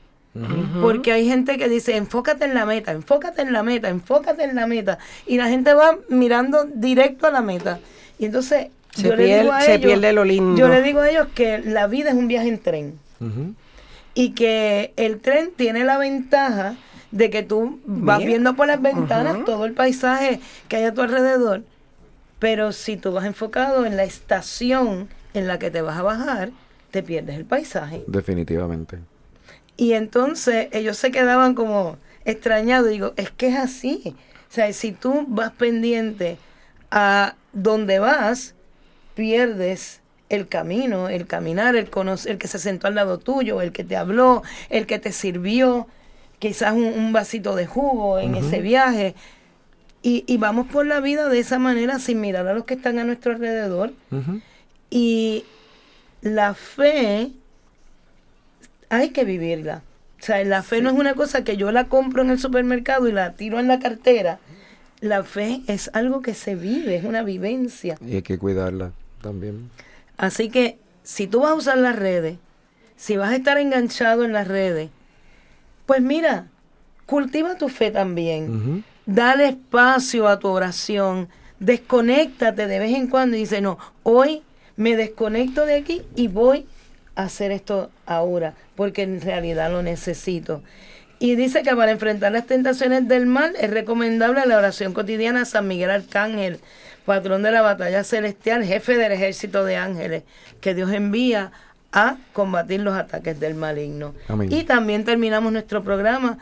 [0.82, 4.56] Porque hay gente que dice, enfócate en la meta, enfócate en la meta, enfócate en
[4.56, 4.98] la meta.
[5.28, 7.80] Y la gente va mirando directo a la meta.
[8.18, 10.58] Y entonces Se yo le pier- digo a se ellos- pierde lo lindo.
[10.58, 13.00] Yo le digo a ellos que la vida es un viaje en tren
[14.14, 16.76] y que el tren tiene la ventaja
[17.12, 18.30] de que tú vas Bien.
[18.30, 21.64] viendo por las ventanas todo el paisaje que hay a tu alrededor,
[22.40, 26.52] pero si tú vas enfocado en la estación en la que te vas a bajar,
[26.90, 28.04] te pierdes el paisaje.
[28.08, 29.00] Definitivamente.
[29.78, 32.90] Y entonces ellos se quedaban como extrañados.
[32.90, 34.16] Digo, es que es así.
[34.50, 36.38] O sea, si tú vas pendiente
[36.92, 38.54] a donde vas,
[39.16, 43.72] pierdes el camino, el caminar, el, cono- el que se sentó al lado tuyo, el
[43.72, 45.88] que te habló, el que te sirvió,
[46.40, 49.16] quizás un, un vasito de jugo en ese viaje.
[50.04, 52.98] Y, y vamos por la vida de esa manera sin mirar a los que están
[53.00, 53.94] a nuestro alrededor.
[54.90, 55.44] Y
[56.22, 57.32] la fe
[58.92, 59.82] hay que vivirla.
[60.20, 63.08] O sea, la fe no es una cosa que yo la compro en el supermercado
[63.08, 64.38] y la tiro en la cartera.
[65.00, 67.98] La fe es algo que se vive, es una vivencia.
[68.06, 69.72] Y hay que cuidarla también.
[70.18, 72.38] Así que si tú vas a usar las redes,
[72.98, 74.90] si vas a estar enganchado en las redes,
[75.88, 76.48] pues mira,
[77.08, 78.84] cultiva tu fe también.
[79.06, 81.30] Dale espacio a tu oración.
[81.60, 84.44] Desconéctate de vez en cuando y dice, no, hoy
[84.76, 86.81] me desconecto de aquí y voy a
[87.16, 90.62] hacer esto ahora, porque en realidad lo necesito.
[91.20, 95.46] Y dice que para enfrentar las tentaciones del mal es recomendable la oración cotidiana a
[95.46, 96.60] San Miguel Arcángel,
[97.06, 100.24] patrón de la batalla celestial, jefe del ejército de ángeles,
[100.62, 101.52] que Dios envía
[101.92, 104.16] a combatir los ataques del maligno.
[104.28, 104.52] Amén.
[104.52, 106.40] Y también terminamos nuestro programa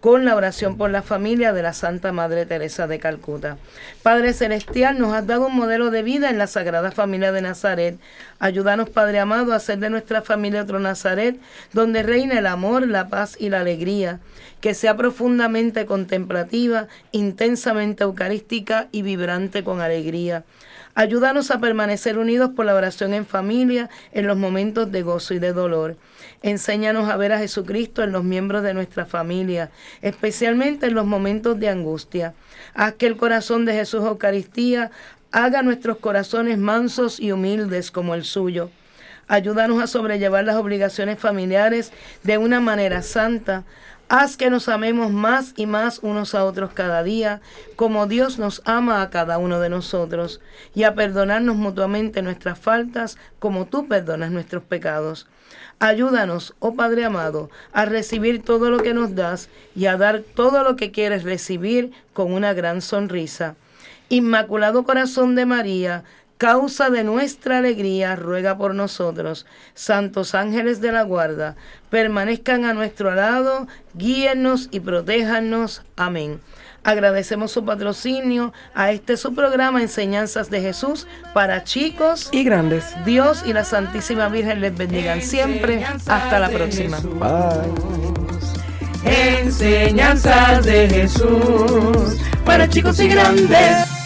[0.00, 3.56] con la oración por la familia de la Santa Madre Teresa de Calcuta.
[4.02, 7.98] Padre Celestial, nos has dado un modelo de vida en la Sagrada Familia de Nazaret.
[8.38, 11.38] Ayúdanos, Padre amado, a hacer de nuestra familia otro Nazaret,
[11.72, 14.20] donde reina el amor, la paz y la alegría,
[14.60, 20.44] que sea profundamente contemplativa, intensamente eucarística y vibrante con alegría.
[20.98, 25.38] Ayúdanos a permanecer unidos por la oración en familia en los momentos de gozo y
[25.38, 25.98] de dolor.
[26.40, 29.70] Enséñanos a ver a Jesucristo en los miembros de nuestra familia,
[30.00, 32.32] especialmente en los momentos de angustia.
[32.72, 34.90] Haz que el corazón de Jesús Eucaristía
[35.32, 38.70] haga nuestros corazones mansos y humildes como el suyo.
[39.28, 41.92] Ayúdanos a sobrellevar las obligaciones familiares
[42.22, 43.64] de una manera santa.
[44.08, 47.40] Haz que nos amemos más y más unos a otros cada día,
[47.74, 50.40] como Dios nos ama a cada uno de nosotros,
[50.76, 55.26] y a perdonarnos mutuamente nuestras faltas, como tú perdonas nuestros pecados.
[55.80, 60.62] Ayúdanos, oh Padre amado, a recibir todo lo que nos das y a dar todo
[60.62, 63.56] lo que quieres recibir con una gran sonrisa.
[64.08, 66.04] Inmaculado Corazón de María,
[66.38, 69.46] causa de nuestra alegría, ruega por nosotros.
[69.74, 71.56] Santos ángeles de la guarda,
[71.90, 75.82] permanezcan a nuestro lado, guíennos y protéjanos.
[75.96, 76.40] Amén.
[76.84, 82.94] Agradecemos su patrocinio a este su programa Enseñanzas de Jesús para chicos y grandes.
[83.04, 85.84] Dios y la Santísima Virgen les bendigan siempre.
[85.84, 87.00] Hasta la próxima.
[87.00, 87.96] Bye.
[89.04, 94.05] Enseñanzas de Jesús para chicos y grandes.